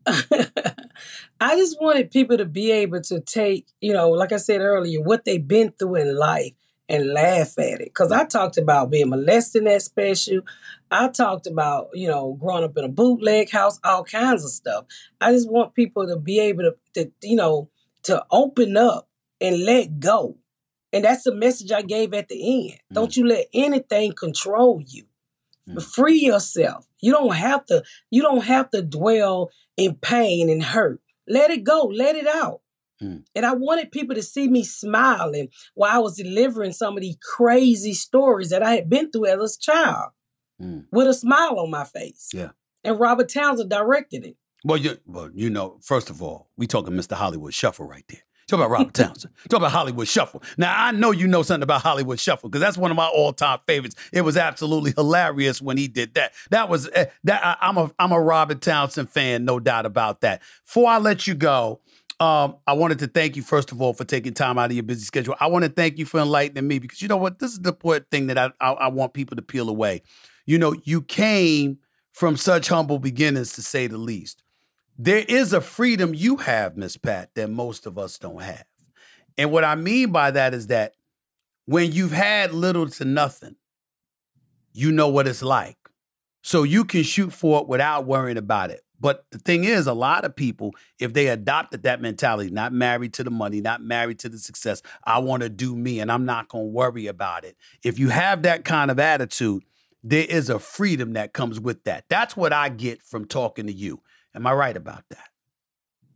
I 1.41 1.57
just 1.57 1.81
wanted 1.81 2.11
people 2.11 2.38
to 2.38 2.45
be 2.45 2.71
able 2.71 3.01
to 3.03 3.21
take, 3.21 3.67
you 3.81 3.93
know, 3.93 4.11
like 4.11 4.33
I 4.33 4.37
said 4.37 4.61
earlier, 4.61 5.01
what 5.01 5.25
they've 5.25 5.47
been 5.47 5.73
through 5.73 5.97
in 5.97 6.17
life 6.17 6.55
and 6.88 7.12
laugh 7.12 7.59
at 7.59 7.81
it. 7.81 7.87
Because 7.87 8.12
I 8.12 8.25
talked 8.25 8.59
about 8.59 8.91
being 8.91 9.09
molested 9.09 9.61
in 9.61 9.65
that 9.65 9.83
special. 9.83 10.43
I 10.91 11.09
talked 11.09 11.47
about, 11.47 11.88
you 11.95 12.09
know, 12.09 12.35
growing 12.35 12.65
up 12.65 12.77
in 12.77 12.85
a 12.85 12.88
bootleg 12.88 13.51
house, 13.51 13.79
all 13.83 14.05
kinds 14.05 14.45
of 14.45 14.51
stuff. 14.51 14.85
I 15.21 15.33
just 15.33 15.51
want 15.51 15.75
people 15.75 16.07
to 16.07 16.17
be 16.17 16.38
able 16.41 16.65
to, 16.65 16.77
to 16.95 17.11
you 17.23 17.37
know, 17.37 17.71
to 18.05 18.25
open 18.31 18.77
up 18.77 19.09
and 19.41 19.65
let 19.65 20.01
go. 20.01 20.37
And 20.93 21.05
that's 21.05 21.25
the 21.25 21.35
message 21.35 21.73
I 21.73 21.83
gave 21.83 22.12
at 22.12 22.29
the 22.29 22.69
end. 22.69 22.79
Mm. 22.91 22.95
Don't 22.95 23.17
you 23.17 23.27
let 23.27 23.47
anything 23.55 24.12
control 24.12 24.83
you. 24.87 25.05
Mm. 25.68 25.83
Free 25.83 26.18
yourself. 26.20 26.87
You 27.01 27.12
don't 27.12 27.35
have 27.35 27.64
to, 27.66 27.83
you 28.11 28.22
don't 28.22 28.44
have 28.44 28.70
to 28.70 28.83
dwell 28.83 29.51
in 29.77 29.94
pain 29.96 30.51
and 30.51 30.62
hurt. 30.62 31.01
Let 31.29 31.51
it 31.51 31.62
go. 31.64 31.85
Let 31.85 32.16
it 32.16 32.27
out. 32.27 32.61
Mm. 33.03 33.25
And 33.35 33.46
I 33.46 33.55
wanted 33.55 33.92
people 33.92 34.14
to 34.16 34.22
see 34.22 34.48
me 34.48 34.64
smiling 34.64 35.48
while 35.75 35.90
I 35.96 35.98
was 35.98 36.16
delivering 36.16 36.72
some 36.72 36.96
of 36.96 37.01
these 37.03 37.16
crazy 37.22 37.94
stories 37.94 38.51
that 38.51 38.62
I 38.62 38.75
had 38.75 38.88
been 38.90 39.11
through 39.11 39.27
as 39.27 39.57
a 39.57 39.61
child 39.61 40.11
Mm. 40.61 40.85
with 40.92 41.09
a 41.09 41.14
smile 41.14 41.59
on 41.59 41.70
my 41.70 41.83
face. 41.85 42.29
Yeah. 42.33 42.51
And 42.85 43.01
Robert 43.01 43.29
Townsend 43.29 43.70
directed 43.70 44.25
it. 44.25 44.37
Well, 44.64 44.77
you, 44.77 44.98
well, 45.07 45.29
you 45.35 45.51
know, 45.51 45.79
first 45.83 46.09
of 46.11 46.22
all, 46.22 46.51
we 46.57 46.66
talking 46.68 46.94
Mr. 46.94 47.16
Hollywood 47.16 47.53
Shuffle 47.55 47.87
right 47.87 48.05
there. 48.09 48.22
Talk 48.53 48.59
about 48.59 48.71
Robert 48.71 48.93
Townsend. 48.93 49.33
Talk 49.49 49.61
about 49.61 49.73
Hollywood 49.73 50.07
Shuffle. 50.07 50.43
Now 50.59 50.75
I 50.77 50.93
know 50.93 51.11
you 51.11 51.27
know 51.27 51.43
something 51.43 51.62
about 51.62 51.81
Hollywood 51.81 52.21
Shuffle 52.21 52.51
because 52.51 52.61
that's 52.61 52.77
one 52.77 52.91
of 52.91 52.99
my 52.99 53.07
all-time 53.07 53.61
favorites. 53.67 53.97
It 54.12 54.21
was 54.21 54.37
absolutely 54.37 54.93
hilarious 54.95 55.62
when 55.62 55.79
he 55.79 55.88
did 55.88 56.12
that. 56.15 56.35
That 56.51 56.69
was 56.69 56.87
eh, 56.93 57.07
that. 57.25 57.43
I, 57.43 57.57
I'm 57.62 57.79
a 57.79 57.91
I'm 57.99 58.12
a 58.12 58.21
Robert 58.21 58.61
Townsend 58.61 59.09
fan, 59.09 59.47
no 59.47 59.59
doubt 59.59 59.87
about 59.87 60.21
that. 60.21 60.43
Before 60.67 60.87
I 60.91 60.99
let 60.99 61.27
you 61.27 61.35
go, 61.35 61.81
um, 62.21 62.57
I 62.67 62.75
wanted 62.75 62.99
to 62.99 63.07
thank 63.07 63.37
you 63.37 63.43
first 63.43 63.73
of 63.73 63.81
all 63.81 63.95
for 63.95 64.05
taking 64.05 64.35
time 64.35 64.59
out 64.59 64.67
of 64.67 64.73
your 64.77 64.83
busy 64.83 65.07
schedule. 65.07 65.35
I 65.41 65.47
want 65.47 65.65
to 65.65 65.71
thank 65.71 65.97
you 65.97 66.05
for 66.05 66.21
enlightening 66.21 66.69
me 66.69 66.79
because 66.79 67.01
you 67.01 67.09
know 67.09 67.17
what, 67.17 67.38
this 67.38 67.53
is 67.53 67.61
the 67.61 67.71
important 67.71 68.11
thing 68.11 68.27
that 68.27 68.37
I, 68.37 68.51
I 68.61 68.73
I 68.73 68.88
want 68.88 69.15
people 69.15 69.35
to 69.37 69.43
peel 69.43 69.71
away. 69.71 70.03
You 70.45 70.59
know, 70.59 70.75
you 70.85 71.01
came 71.01 71.79
from 72.12 72.37
such 72.37 72.69
humble 72.69 72.99
beginnings, 72.99 73.55
to 73.55 73.62
say 73.62 73.87
the 73.87 73.97
least 73.97 74.41
there 74.98 75.24
is 75.26 75.52
a 75.52 75.61
freedom 75.61 76.14
you 76.14 76.37
have, 76.37 76.76
Miss 76.76 76.96
Pat, 76.96 77.35
that 77.35 77.50
most 77.50 77.87
of 77.87 77.98
us 77.98 78.18
don't 78.18 78.42
have. 78.42 78.64
And 79.38 79.50
what 79.50 79.64
I 79.64 79.74
mean 79.74 80.12
by 80.12 80.31
that 80.31 80.55
is 80.55 80.68
that 80.68 80.94
when 81.64 81.92
you've 81.92 82.12
had 82.12 82.52
little 82.52 82.88
to 82.88 83.05
nothing, 83.05 83.57
you 84.72 84.92
know 84.92 85.09
what 85.09 85.26
it's 85.26 85.42
like. 85.42 85.76
So 86.42 86.64
you 86.64 86.85
can 86.85 87.02
shoot 87.02 87.33
for 87.33 87.61
it 87.61 87.68
without 87.68 88.05
worrying 88.05 88.37
about 88.37 88.70
it. 88.70 88.83
But 89.02 89.26
the 89.31 89.38
thing 89.38 89.64
is, 89.64 89.87
a 89.87 89.92
lot 89.92 90.24
of 90.24 90.37
people, 90.37 90.74
if 91.00 91.12
they 91.12 91.26
adopted 91.28 91.83
that 91.83 92.00
mentality, 92.00 92.50
not 92.50 92.72
married 92.72 93.14
to 93.14 93.24
the 93.24 93.31
money, 93.31 93.61
not 93.61 93.83
married 93.83 94.20
to 94.20 94.28
the 94.28 94.38
success, 94.38 94.81
I 95.05 95.18
want 95.18 95.42
to 95.42 95.48
do 95.48 95.74
me 95.74 95.98
and 95.98 96.11
I'm 96.11 96.24
not 96.24 96.48
going 96.48 96.66
to 96.66 96.70
worry 96.70 97.09
about 97.09 97.44
it. 97.44 97.57
If 97.83 97.98
you 97.98 98.11
have 98.11 98.42
that 98.42 98.64
kind 98.64 98.90
of 98.90 99.00
attitude, 99.00 99.64
there 100.05 100.24
is 100.28 100.50
a 100.50 100.59
freedom 100.59 101.14
that 101.14 101.33
comes 101.33 101.59
with 101.59 101.83
that. 101.85 102.05
That's 102.09 102.37
what 102.37 102.52
I 102.52 102.68
get 102.68 103.02
from 103.02 103.24
talking 103.24 103.66
to 103.66 103.72
you. 103.72 104.02
Am 104.35 104.47
I 104.47 104.53
right 104.53 104.77
about 104.77 105.05
that? 105.11 105.29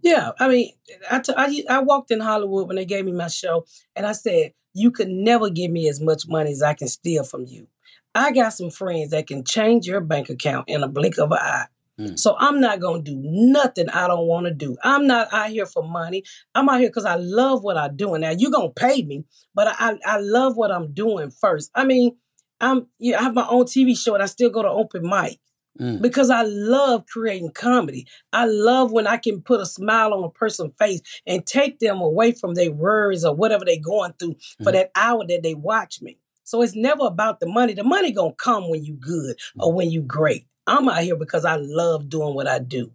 Yeah, 0.03 0.31
I 0.39 0.49
mean, 0.49 0.73
I, 1.11 1.19
t- 1.19 1.35
I 1.37 1.65
I 1.69 1.79
walked 1.81 2.11
in 2.11 2.21
Hollywood 2.21 2.69
when 2.69 2.77
they 2.77 2.85
gave 2.85 3.05
me 3.05 3.13
my 3.13 3.29
show, 3.29 3.67
and 3.95 4.07
I 4.07 4.13
said, 4.13 4.53
"You 4.73 4.91
could 4.91 5.09
never 5.09 5.51
give 5.51 5.71
me 5.71 5.89
as 5.89 6.01
much 6.01 6.29
money 6.29 6.53
as 6.53 6.63
I 6.63 6.75
can 6.75 6.89
steal 6.89 7.25
from 7.25 7.45
you." 7.47 7.67
I 8.15 8.33
got 8.33 8.51
some 8.51 8.71
friends 8.71 9.11
that 9.11 9.27
can 9.27 9.45
change 9.45 9.87
your 9.87 10.01
bank 10.01 10.31
account 10.31 10.69
in 10.69 10.83
a 10.83 10.89
blink 10.89 11.19
of 11.19 11.33
an 11.33 11.39
eye. 11.39 11.67
Mm. 12.01 12.19
So 12.19 12.37
I'm 12.39 12.61
not 12.61 12.81
gonna 12.81 13.03
do 13.03 13.19
nothing 13.23 13.89
I 13.89 14.07
don't 14.07 14.27
want 14.27 14.47
to 14.47 14.55
do. 14.55 14.77
I'm 14.83 15.07
not 15.07 15.33
out 15.33 15.51
here 15.51 15.67
for 15.67 15.83
money. 15.83 16.25
I'm 16.55 16.69
out 16.69 16.81
here 16.81 16.89
because 16.89 17.05
I 17.05 17.17
love 17.17 17.63
what 17.63 17.77
I'm 17.77 17.97
doing. 17.97 18.21
Now 18.21 18.31
you're 18.31 18.51
gonna 18.51 18.71
pay 18.71 19.03
me, 19.03 19.25
but 19.55 19.69
I 19.69 19.99
I 20.05 20.19
love 20.19 20.57
what 20.57 20.71
I'm 20.71 20.93
doing 20.93 21.31
first. 21.31 21.71
I 21.75 21.85
mean, 21.85 22.17
I'm 22.61 22.87
yeah, 22.99 23.19
I 23.19 23.25
have 23.25 23.35
my 23.35 23.47
own 23.49 23.65
TV 23.65 23.97
show 23.97 24.15
and 24.15 24.23
I 24.23 24.27
still 24.27 24.51
go 24.51 24.63
to 24.63 24.69
open 24.69 25.03
mic 25.03 25.41
Mm. 25.81 26.01
because 26.03 26.31
I 26.31 26.43
love 26.43 27.07
creating 27.07 27.51
comedy. 27.53 28.07
I 28.33 28.47
love 28.47 28.93
when 28.93 29.07
I 29.07 29.17
can 29.17 29.41
put 29.43 29.61
a 29.61 29.67
smile 29.67 30.13
on 30.15 30.25
a 30.25 30.31
person's 30.31 30.75
face 30.79 31.01
and 31.27 31.45
take 31.47 31.79
them 31.79 32.01
away 32.01 32.33
from 32.33 32.55
their 32.55 32.73
worries 32.73 33.25
or 33.25 33.35
whatever 33.35 33.65
they're 33.65 33.77
going 33.81 34.13
through 34.19 34.37
for 34.63 34.71
Mhm. 34.71 34.75
that 34.75 34.91
hour 34.95 35.25
that 35.29 35.43
they 35.43 35.55
watch 35.55 36.01
me. 36.03 36.19
So 36.45 36.63
it's 36.63 36.75
never 36.77 37.05
about 37.07 37.41
the 37.41 37.47
money. 37.47 37.75
The 37.75 37.85
money 37.85 38.13
gonna 38.13 38.33
come 38.35 38.69
when 38.71 38.85
you 38.85 38.95
good 38.95 39.37
or 39.59 39.73
when 39.73 39.91
you 39.91 40.03
great. 40.03 40.47
I'm 40.67 40.89
out 40.89 41.03
here 41.03 41.17
because 41.17 41.45
I 41.45 41.57
love 41.57 42.09
doing 42.09 42.35
what 42.35 42.47
I 42.47 42.59
do. 42.59 42.93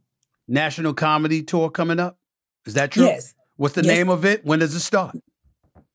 National 0.48 0.94
Comedy 0.94 1.44
Tour 1.44 1.70
coming 1.70 2.00
up? 2.00 2.17
Is 2.65 2.74
that 2.76 2.91
true? 2.91 3.06
Yes. 3.06 3.34
What's 3.58 3.76
the 3.76 3.84
Yes. 3.84 3.98
name 3.98 4.10
of 4.10 4.26
it? 4.26 4.44
When 4.46 4.60
does 4.60 4.74
it 4.74 4.80
start? 4.82 5.15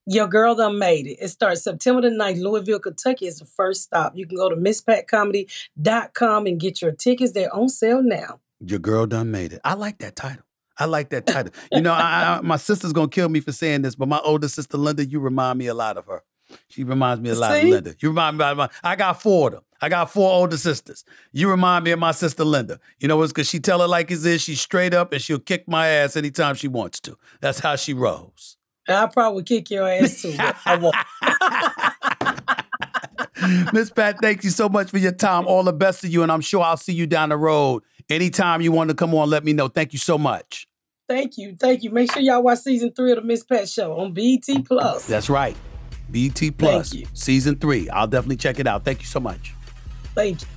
Your 0.07 0.29
girl 0.29 0.55
done 0.55 0.79
made 0.79 1.07
it. 1.07 1.19
It 1.21 1.29
starts 1.29 1.65
September 1.65 2.03
the 2.03 2.11
9th. 2.11 2.41
Louisville, 2.41 2.79
Kentucky 2.79 3.27
is 3.27 3.41
the 3.41 3.45
first 3.45 3.83
stop. 3.83 4.17
You 4.17 4.27
can 4.27 4.37
go 4.37 4.49
to 4.49 4.55
misspatcomedy.com 4.57 6.47
and 6.47 6.61
get 6.61 6.81
your 6.81 6.93
tickets. 6.93 7.33
They're 7.33 7.55
on 7.55 7.69
sale 7.69 8.03
now. 8.03 8.41
Your 8.61 8.79
girl 8.79 9.07
done 9.07 9.31
made 9.31 9.53
it. 9.53 9.61
I 9.65 9.75
like 9.75 9.99
that 9.99 10.15
title. 10.15 10.45
I 10.79 10.85
like 10.85 11.11
that 11.11 11.27
title. 11.27 11.53
You 11.73 11.81
know, 11.81 11.93
I, 11.93 12.39
I, 12.39 12.41
my 12.43 12.57
sister's 12.57 12.93
gonna 12.93 13.09
kill 13.09 13.29
me 13.29 13.41
for 13.41 13.53
saying 13.53 13.83
this, 13.83 13.95
but 13.95 14.09
my 14.09 14.21
older 14.21 14.49
sister 14.49 14.77
Linda, 14.77 15.05
you 15.05 15.19
remind 15.21 15.59
me 15.59 15.67
a 15.67 15.75
lot 15.75 15.97
of 15.97 16.07
her. 16.07 16.23
She 16.69 16.85
reminds 16.85 17.21
me 17.21 17.31
a 17.31 17.35
lot 17.35 17.53
See? 17.53 17.63
of 17.63 17.69
Linda. 17.69 17.95
You 18.01 18.11
remind 18.11 18.39
me 18.39 18.45
a 18.45 18.47
lot 18.47 18.53
of 18.53 18.59
my. 18.59 18.69
I 18.91 18.97
got 18.97 19.21
four 19.21 19.49
of 19.49 19.55
them. 19.55 19.63
I 19.81 19.89
got 19.89 20.11
four 20.11 20.31
older 20.33 20.57
sisters. 20.57 21.05
You 21.33 21.51
remind 21.51 21.85
me 21.85 21.91
of 21.91 21.99
my 21.99 22.13
sister 22.13 22.45
Linda. 22.45 22.79
You 23.01 23.09
know, 23.09 23.21
it's 23.23 23.33
because 23.33 23.49
she 23.49 23.59
tell 23.59 23.83
it 23.83 23.89
like 23.89 24.11
it 24.11 24.25
is. 24.25 24.43
She's 24.43 24.61
straight 24.61 24.95
up, 24.95 25.13
and 25.13 25.21
she'll 25.21 25.39
kick 25.41 25.67
my 25.67 25.89
ass 25.89 26.17
anytime 26.17 26.55
she 26.55 26.69
wants 26.69 27.01
to. 27.01 27.19
That's 27.41 27.59
how 27.59 27.77
she 27.77 27.93
rolls. 27.93 28.56
I'll 28.89 29.09
probably 29.09 29.43
kick 29.43 29.71
your 29.71 29.89
ass 29.89 30.23
too. 30.23 30.35
I 30.39 30.77
won't. 30.77 30.95
Miss 33.73 33.91
Pat, 33.91 34.17
thank 34.21 34.45
you 34.45 34.51
so 34.51 34.69
much 34.69 34.91
for 34.91 34.99
your 34.99 35.13
time. 35.13 35.47
All 35.47 35.63
the 35.63 35.73
best 35.73 36.01
to 36.03 36.09
you, 36.09 36.23
and 36.23 36.33
I'm 36.33 36.41
sure 36.41 36.63
I'll 36.63 36.77
see 36.77 36.93
you 36.93 37.07
down 37.07 37.29
the 37.31 37.37
road. 37.37 37.83
Anytime 38.09 38.61
you 38.61 38.73
want 38.73 38.91
to 38.91 38.97
come 38.97 39.15
on, 39.15 39.29
let 39.31 39.45
me 39.45 39.53
know. 39.53 39.69
Thank 39.69 39.93
you 39.93 39.99
so 39.99 40.17
much. 40.17 40.67
Thank 41.09 41.39
you. 41.39 41.57
Thank 41.59 41.83
you. 41.83 41.91
Make 41.91 42.13
sure 42.13 42.23
y'all 42.23 42.43
watch 42.43 42.61
season 42.61 42.93
three 42.93 43.13
of 43.13 43.19
the 43.19 43.23
Miss 43.23 43.45
Pat 43.45 43.69
Show 43.69 43.99
on 43.99 44.13
BET 44.13 44.45
Plus. 44.65 45.07
That's 45.07 45.29
right. 45.29 45.57
BET 46.11 46.41
Plus, 46.57 46.95
season 47.15 47.57
three. 47.57 47.89
I'll 47.91 48.07
definitely 48.07 48.37
check 48.37 48.59
it 48.59 48.67
out. 48.67 48.85
Thank 48.85 49.01
you 49.01 49.07
so 49.07 49.21
much. 49.21 49.55
Thank 50.15 50.43
you. 50.43 50.49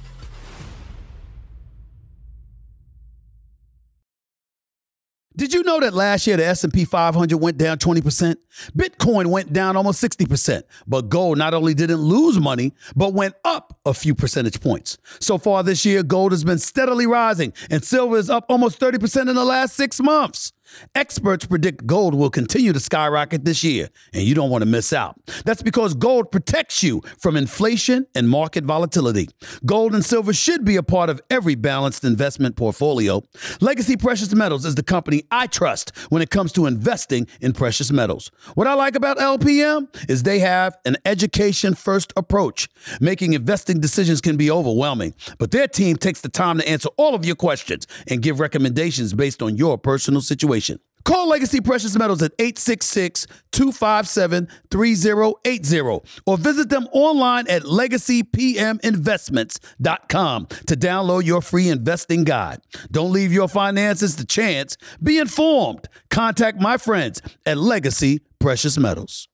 Did 5.35 5.53
you 5.53 5.63
know 5.63 5.79
that 5.79 5.93
last 5.93 6.25
year 6.25 6.37
the 6.37 6.45
S&P 6.45 6.85
500 6.85 7.37
went 7.37 7.57
down 7.57 7.77
20%? 7.77 8.35
Bitcoin 8.75 9.27
went 9.27 9.53
down 9.53 9.77
almost 9.77 10.03
60%. 10.03 10.63
But 10.87 11.07
gold 11.07 11.37
not 11.37 11.53
only 11.53 11.73
didn't 11.73 12.01
lose 12.01 12.39
money, 12.39 12.73
but 12.95 13.13
went 13.13 13.35
up 13.45 13.79
a 13.85 13.93
few 13.93 14.15
percentage 14.15 14.59
points. 14.59 14.97
So 15.19 15.37
far 15.37 15.63
this 15.63 15.85
year, 15.85 16.01
gold 16.01 16.31
has 16.31 16.43
been 16.43 16.57
steadily 16.57 17.05
rising 17.05 17.53
and 17.69 17.83
silver 17.83 18.17
is 18.17 18.29
up 18.29 18.45
almost 18.49 18.79
30% 18.79 19.29
in 19.29 19.35
the 19.35 19.45
last 19.45 19.75
6 19.75 19.99
months. 20.01 20.51
Experts 20.95 21.45
predict 21.45 21.85
gold 21.85 22.13
will 22.13 22.29
continue 22.29 22.73
to 22.73 22.79
skyrocket 22.79 23.45
this 23.45 23.63
year, 23.63 23.89
and 24.13 24.23
you 24.23 24.35
don't 24.35 24.49
want 24.49 24.61
to 24.61 24.65
miss 24.65 24.93
out. 24.93 25.19
That's 25.45 25.61
because 25.61 25.93
gold 25.93 26.31
protects 26.31 26.83
you 26.83 27.01
from 27.17 27.35
inflation 27.35 28.05
and 28.15 28.29
market 28.29 28.63
volatility. 28.63 29.29
Gold 29.65 29.93
and 29.93 30.03
silver 30.03 30.33
should 30.33 30.65
be 30.65 30.75
a 30.75 30.83
part 30.83 31.09
of 31.09 31.21
every 31.29 31.55
balanced 31.55 32.03
investment 32.03 32.55
portfolio. 32.55 33.21
Legacy 33.61 33.97
Precious 33.97 34.33
Metals 34.33 34.65
is 34.65 34.75
the 34.75 34.83
company 34.83 35.23
I 35.31 35.47
trust 35.47 35.95
when 36.09 36.21
it 36.21 36.29
comes 36.29 36.51
to 36.53 36.65
investing 36.65 37.27
in 37.41 37.53
precious 37.53 37.91
metals. 37.91 38.31
What 38.55 38.67
I 38.67 38.73
like 38.73 38.95
about 38.95 39.17
LPM 39.17 39.87
is 40.09 40.23
they 40.23 40.39
have 40.39 40.77
an 40.85 40.97
education 41.05 41.75
first 41.75 42.13
approach. 42.15 42.67
Making 42.99 43.33
investing 43.33 43.79
decisions 43.79 44.21
can 44.21 44.37
be 44.37 44.51
overwhelming, 44.51 45.13
but 45.37 45.51
their 45.51 45.67
team 45.67 45.97
takes 45.97 46.21
the 46.21 46.29
time 46.29 46.59
to 46.59 46.67
answer 46.67 46.89
all 46.97 47.15
of 47.15 47.25
your 47.25 47.35
questions 47.35 47.87
and 48.07 48.21
give 48.21 48.39
recommendations 48.39 49.13
based 49.13 49.41
on 49.41 49.55
your 49.55 49.77
personal 49.77 50.21
situation. 50.21 50.58
Call 51.05 51.29
Legacy 51.29 51.61
Precious 51.61 51.97
Metals 51.97 52.21
at 52.21 52.33
866 52.37 53.25
257 53.51 54.49
3080 54.69 55.79
or 56.25 56.37
visit 56.37 56.67
them 56.69 56.87
online 56.91 57.47
at 57.47 57.63
legacypminvestments.com 57.63 60.45
to 60.45 60.75
download 60.75 61.25
your 61.25 61.41
free 61.41 61.69
investing 61.69 62.25
guide. 62.25 62.59
Don't 62.91 63.11
leave 63.11 63.33
your 63.33 63.47
finances 63.47 64.15
to 64.17 64.25
chance. 64.25 64.77
Be 65.01 65.17
informed. 65.17 65.89
Contact 66.09 66.61
my 66.61 66.77
friends 66.77 67.23
at 67.45 67.57
Legacy 67.57 68.21
Precious 68.39 68.77
Metals. 68.77 69.27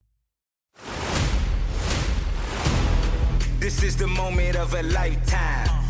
This 3.60 3.84
is 3.84 3.98
the 3.98 4.08
moment 4.08 4.56
of 4.56 4.74
a 4.76 4.84
lifetime. 4.84 5.85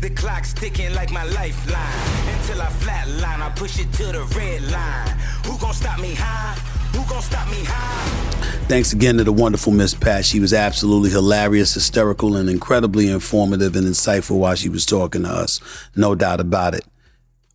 The 0.00 0.10
clock's 0.10 0.52
ticking 0.52 0.92
like 0.94 1.10
my 1.10 1.24
lifeline. 1.24 2.36
Until 2.36 2.60
I 2.60 2.66
flatline, 2.66 3.40
I 3.40 3.50
push 3.56 3.78
it 3.78 3.90
to 3.94 4.04
the 4.12 4.24
red 4.36 4.62
line. 4.70 5.08
Who 5.46 5.58
gon' 5.58 5.72
stop 5.72 5.98
me 5.98 6.14
high? 6.14 6.54
Who 6.94 7.02
gon' 7.08 7.22
stop 7.22 7.48
me 7.48 7.64
high? 7.64 8.26
Thanks 8.68 8.92
again 8.92 9.16
to 9.18 9.24
the 9.24 9.32
wonderful 9.32 9.72
Miss 9.72 9.94
Pat. 9.94 10.24
She 10.24 10.38
was 10.38 10.52
absolutely 10.52 11.10
hilarious, 11.10 11.72
hysterical, 11.72 12.36
and 12.36 12.50
incredibly 12.50 13.08
informative 13.08 13.74
and 13.74 13.86
insightful 13.86 14.38
while 14.38 14.54
she 14.54 14.68
was 14.68 14.84
talking 14.84 15.22
to 15.22 15.28
us. 15.30 15.60
No 15.96 16.14
doubt 16.14 16.40
about 16.40 16.74
it. 16.74 16.84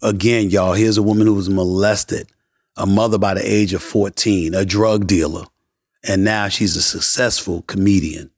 Again, 0.02 0.50
y'all, 0.50 0.74
here's 0.74 0.98
a 0.98 1.04
woman 1.04 1.28
who 1.28 1.36
was 1.36 1.50
molested, 1.50 2.28
a 2.76 2.88
mother 2.88 3.20
by 3.20 3.36
the 3.36 3.46
age 3.46 3.74
of 3.74 3.84
14, 3.84 4.56
a 4.56 4.66
drug 4.66 5.06
dealer, 5.06 5.44
and 6.08 6.24
now 6.24 6.48
she's 6.48 6.76
a 6.76 6.82
successful 6.82 7.62
comedian, 7.64 8.32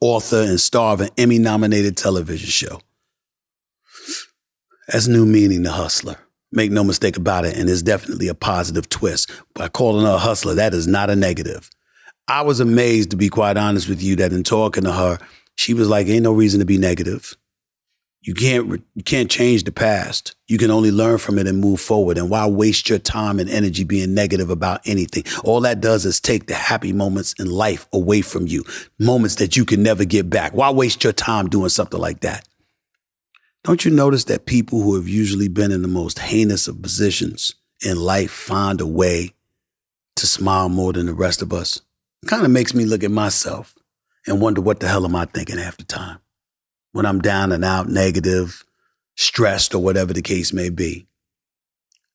author, 0.00 0.40
and 0.40 0.58
star 0.58 0.94
of 0.94 1.02
an 1.02 1.10
Emmy 1.18 1.38
nominated 1.38 1.98
television 1.98 2.48
show. 2.48 2.80
That's 4.88 5.08
new 5.08 5.26
meaning 5.26 5.64
to 5.64 5.72
hustler. 5.72 6.16
Make 6.52 6.70
no 6.70 6.84
mistake 6.84 7.16
about 7.16 7.44
it, 7.44 7.56
and 7.56 7.68
it's 7.68 7.82
definitely 7.82 8.28
a 8.28 8.34
positive 8.34 8.88
twist. 8.88 9.30
By 9.54 9.68
calling 9.68 10.06
her 10.06 10.12
a 10.12 10.18
hustler, 10.18 10.54
that 10.54 10.74
is 10.74 10.86
not 10.86 11.10
a 11.10 11.16
negative. 11.16 11.70
I 12.28 12.42
was 12.42 12.60
amazed, 12.60 13.10
to 13.10 13.16
be 13.16 13.28
quite 13.28 13.56
honest 13.56 13.88
with 13.88 14.00
you, 14.00 14.16
that 14.16 14.32
in 14.32 14.44
talking 14.44 14.84
to 14.84 14.92
her, 14.92 15.18
she 15.56 15.74
was 15.74 15.88
like, 15.88 16.06
"Ain't 16.06 16.22
no 16.22 16.32
reason 16.32 16.60
to 16.60 16.66
be 16.66 16.78
negative. 16.78 17.36
You 18.22 18.34
can't 18.34 18.82
you 18.94 19.02
can't 19.04 19.30
change 19.30 19.64
the 19.64 19.72
past. 19.72 20.34
You 20.48 20.58
can 20.58 20.70
only 20.70 20.90
learn 20.90 21.18
from 21.18 21.38
it 21.38 21.46
and 21.46 21.60
move 21.60 21.80
forward. 21.80 22.18
And 22.18 22.30
why 22.30 22.46
waste 22.46 22.88
your 22.88 22.98
time 22.98 23.38
and 23.38 23.48
energy 23.48 23.84
being 23.84 24.14
negative 24.14 24.50
about 24.50 24.80
anything? 24.84 25.24
All 25.44 25.60
that 25.60 25.80
does 25.80 26.04
is 26.04 26.20
take 26.20 26.46
the 26.46 26.54
happy 26.54 26.92
moments 26.92 27.34
in 27.38 27.50
life 27.50 27.86
away 27.92 28.22
from 28.22 28.46
you, 28.46 28.64
moments 28.98 29.36
that 29.36 29.56
you 29.56 29.64
can 29.64 29.82
never 29.82 30.04
get 30.04 30.28
back. 30.28 30.52
Why 30.54 30.70
waste 30.70 31.04
your 31.04 31.12
time 31.12 31.48
doing 31.48 31.68
something 31.68 32.00
like 32.00 32.20
that? 32.20 32.46
Don't 33.66 33.84
you 33.84 33.90
notice 33.90 34.22
that 34.24 34.46
people 34.46 34.80
who 34.80 34.94
have 34.94 35.08
usually 35.08 35.48
been 35.48 35.72
in 35.72 35.82
the 35.82 35.88
most 35.88 36.20
heinous 36.20 36.68
of 36.68 36.80
positions 36.80 37.56
in 37.84 37.96
life 37.96 38.30
find 38.30 38.80
a 38.80 38.86
way 38.86 39.32
to 40.14 40.24
smile 40.24 40.68
more 40.68 40.92
than 40.92 41.06
the 41.06 41.12
rest 41.12 41.42
of 41.42 41.52
us? 41.52 41.82
It 42.22 42.28
kind 42.28 42.44
of 42.44 42.52
makes 42.52 42.74
me 42.74 42.84
look 42.84 43.02
at 43.02 43.10
myself 43.10 43.76
and 44.24 44.40
wonder 44.40 44.60
what 44.60 44.78
the 44.78 44.86
hell 44.86 45.04
am 45.04 45.16
I 45.16 45.24
thinking 45.24 45.58
half 45.58 45.78
the 45.78 45.82
time 45.84 46.20
when 46.92 47.06
I'm 47.06 47.20
down 47.20 47.50
and 47.50 47.64
out, 47.64 47.88
negative, 47.88 48.64
stressed, 49.16 49.74
or 49.74 49.82
whatever 49.82 50.12
the 50.12 50.22
case 50.22 50.52
may 50.52 50.70
be. 50.70 51.08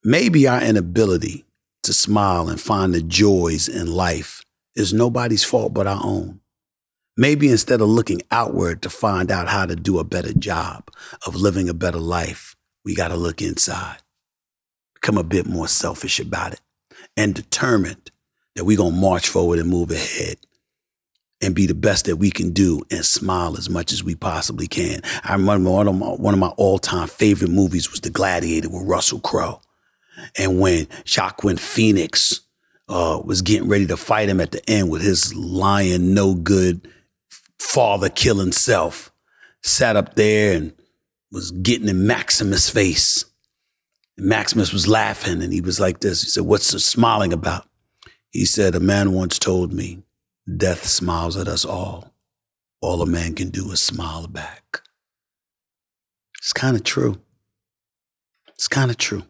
Maybe 0.05 0.47
our 0.47 0.61
inability 0.61 1.43
to 1.83 1.91
smile 1.91 2.47
and 2.47 2.61
find 2.61 2.93
the 2.93 3.01
joys 3.01 3.67
in 3.67 3.87
life 3.91 4.45
is 4.73 4.93
nobody's 4.93 5.43
fault 5.43 5.73
but 5.73 5.85
our 5.85 5.99
own. 6.01 6.39
Maybe 7.21 7.49
instead 7.49 7.81
of 7.81 7.87
looking 7.87 8.23
outward 8.31 8.81
to 8.81 8.89
find 8.89 9.29
out 9.29 9.47
how 9.47 9.67
to 9.67 9.75
do 9.75 9.99
a 9.99 10.03
better 10.03 10.33
job 10.33 10.89
of 11.27 11.35
living 11.35 11.69
a 11.69 11.73
better 11.75 11.99
life, 11.99 12.55
we 12.83 12.95
got 12.95 13.09
to 13.09 13.15
look 13.15 13.43
inside, 13.43 13.99
become 14.95 15.19
a 15.19 15.23
bit 15.23 15.45
more 15.45 15.67
selfish 15.67 16.19
about 16.19 16.53
it, 16.53 16.61
and 17.15 17.35
determined 17.35 18.09
that 18.55 18.63
we're 18.63 18.75
going 18.75 18.95
to 18.95 18.99
march 18.99 19.29
forward 19.29 19.59
and 19.59 19.69
move 19.69 19.91
ahead 19.91 20.37
and 21.43 21.53
be 21.53 21.67
the 21.67 21.75
best 21.75 22.05
that 22.05 22.15
we 22.15 22.31
can 22.31 22.53
do 22.53 22.81
and 22.89 23.05
smile 23.05 23.55
as 23.55 23.69
much 23.69 23.91
as 23.91 24.03
we 24.03 24.15
possibly 24.15 24.65
can. 24.65 25.01
I 25.23 25.33
remember 25.33 25.69
one 25.69 25.87
of 25.87 25.93
my, 25.93 26.07
one 26.07 26.33
of 26.33 26.39
my 26.39 26.53
all-time 26.57 27.07
favorite 27.07 27.51
movies 27.51 27.91
was 27.91 28.01
The 28.01 28.09
Gladiator 28.09 28.69
with 28.69 28.87
Russell 28.87 29.19
Crowe. 29.19 29.61
And 30.39 30.59
when 30.59 30.87
Joaquin 31.15 31.57
Phoenix 31.57 32.41
uh, 32.89 33.21
was 33.23 33.43
getting 33.43 33.69
ready 33.69 33.85
to 33.85 33.95
fight 33.95 34.27
him 34.27 34.41
at 34.41 34.53
the 34.53 34.67
end 34.67 34.89
with 34.89 35.03
his 35.03 35.35
lion, 35.35 36.15
no 36.15 36.33
good 36.33 36.87
father 37.61 38.09
killing 38.09 38.51
self, 38.51 39.11
sat 39.63 39.95
up 39.95 40.15
there 40.15 40.55
and 40.57 40.73
was 41.31 41.51
getting 41.51 41.87
in 41.87 42.07
Maximus' 42.07 42.69
face. 42.69 43.23
And 44.17 44.27
Maximus 44.27 44.73
was 44.73 44.87
laughing 44.87 45.41
and 45.41 45.53
he 45.53 45.61
was 45.61 45.79
like 45.79 45.99
this. 45.99 46.23
He 46.23 46.29
said, 46.29 46.43
What's 46.43 46.71
the 46.71 46.79
smiling 46.79 47.31
about? 47.31 47.67
He 48.31 48.45
said, 48.45 48.75
A 48.75 48.79
man 48.79 49.13
once 49.13 49.39
told 49.39 49.71
me 49.73 50.03
Death 50.57 50.85
smiles 50.85 51.37
at 51.37 51.47
us 51.47 51.63
all. 51.63 52.13
All 52.81 53.01
a 53.01 53.05
man 53.05 53.35
can 53.35 53.49
do 53.49 53.71
is 53.71 53.81
smile 53.81 54.27
back. 54.27 54.81
It's 56.39 56.51
kind 56.51 56.75
of 56.75 56.83
true. 56.83 57.21
It's 58.49 58.67
kind 58.67 58.89
of 58.89 58.97
true. 58.97 59.23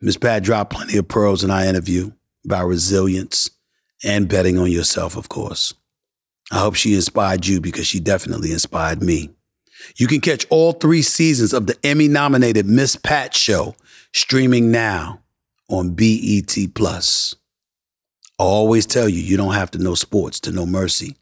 Ms. 0.00 0.16
Pat 0.16 0.42
dropped 0.42 0.72
plenty 0.72 0.96
of 0.96 1.08
pearls 1.08 1.44
in 1.44 1.50
our 1.50 1.62
interview 1.62 2.12
about 2.46 2.66
resilience 2.66 3.50
and 4.02 4.28
betting 4.28 4.58
on 4.58 4.70
yourself, 4.70 5.16
of 5.16 5.28
course. 5.28 5.74
I 6.50 6.58
hope 6.58 6.74
she 6.74 6.94
inspired 6.94 7.46
you 7.46 7.60
because 7.60 7.86
she 7.86 8.00
definitely 8.00 8.52
inspired 8.52 9.02
me. 9.02 9.30
You 9.96 10.06
can 10.06 10.20
catch 10.20 10.46
all 10.50 10.72
three 10.72 11.02
seasons 11.02 11.52
of 11.52 11.66
the 11.66 11.78
Emmy 11.84 12.08
nominated 12.08 12.66
Ms. 12.66 12.96
Pat 12.96 13.34
Show 13.34 13.74
streaming 14.12 14.70
now 14.70 15.20
on 15.68 15.94
BET 15.94 16.54
Plus. 16.74 17.34
I 18.38 18.42
always 18.42 18.86
tell 18.86 19.08
you, 19.08 19.20
you 19.20 19.36
don't 19.36 19.54
have 19.54 19.70
to 19.72 19.78
know 19.78 19.94
sports 19.94 20.40
to 20.40 20.52
know 20.52 20.66
mercy. 20.66 21.16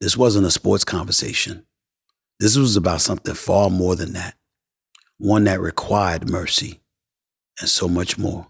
This 0.00 0.16
wasn't 0.16 0.46
a 0.46 0.50
sports 0.50 0.84
conversation. 0.84 1.64
This 2.38 2.56
was 2.56 2.76
about 2.76 3.00
something 3.00 3.34
far 3.34 3.70
more 3.70 3.96
than 3.96 4.12
that. 4.12 4.34
One 5.18 5.44
that 5.44 5.60
required 5.60 6.28
mercy 6.28 6.80
and 7.60 7.68
so 7.68 7.88
much 7.88 8.18
more. 8.18 8.46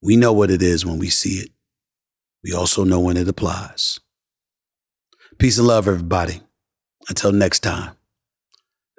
We 0.00 0.16
know 0.16 0.32
what 0.32 0.50
it 0.50 0.62
is 0.62 0.84
when 0.84 0.98
we 0.98 1.08
see 1.08 1.36
it. 1.36 1.50
We 2.44 2.52
also 2.52 2.84
know 2.84 3.00
when 3.00 3.16
it 3.16 3.26
applies. 3.26 3.98
Peace 5.38 5.58
and 5.58 5.66
love, 5.66 5.88
everybody. 5.88 6.40
Until 7.08 7.32
next 7.32 7.60
time. 7.60 7.96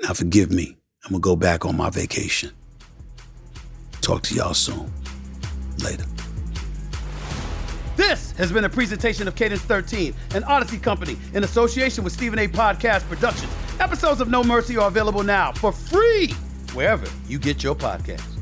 Now, 0.01 0.13
forgive 0.13 0.51
me. 0.51 0.77
I'm 1.03 1.11
going 1.11 1.21
to 1.21 1.25
go 1.25 1.35
back 1.35 1.65
on 1.65 1.77
my 1.77 1.89
vacation. 1.89 2.51
Talk 4.01 4.21
to 4.23 4.35
y'all 4.35 4.53
soon. 4.53 4.91
Later. 5.83 6.05
This 7.95 8.33
has 8.33 8.51
been 8.51 8.65
a 8.65 8.69
presentation 8.69 9.27
of 9.27 9.35
Cadence 9.35 9.61
13, 9.61 10.13
an 10.33 10.43
Odyssey 10.43 10.77
company 10.77 11.17
in 11.33 11.43
association 11.43 12.03
with 12.03 12.11
Stephen 12.11 12.37
A. 12.39 12.47
Podcast 12.47 13.07
Productions. 13.07 13.51
Episodes 13.79 14.19
of 14.19 14.27
No 14.29 14.43
Mercy 14.43 14.77
are 14.77 14.87
available 14.87 15.23
now 15.23 15.53
for 15.53 15.71
free 15.71 16.31
wherever 16.73 17.07
you 17.27 17.39
get 17.39 17.63
your 17.63 17.75
podcasts. 17.75 18.34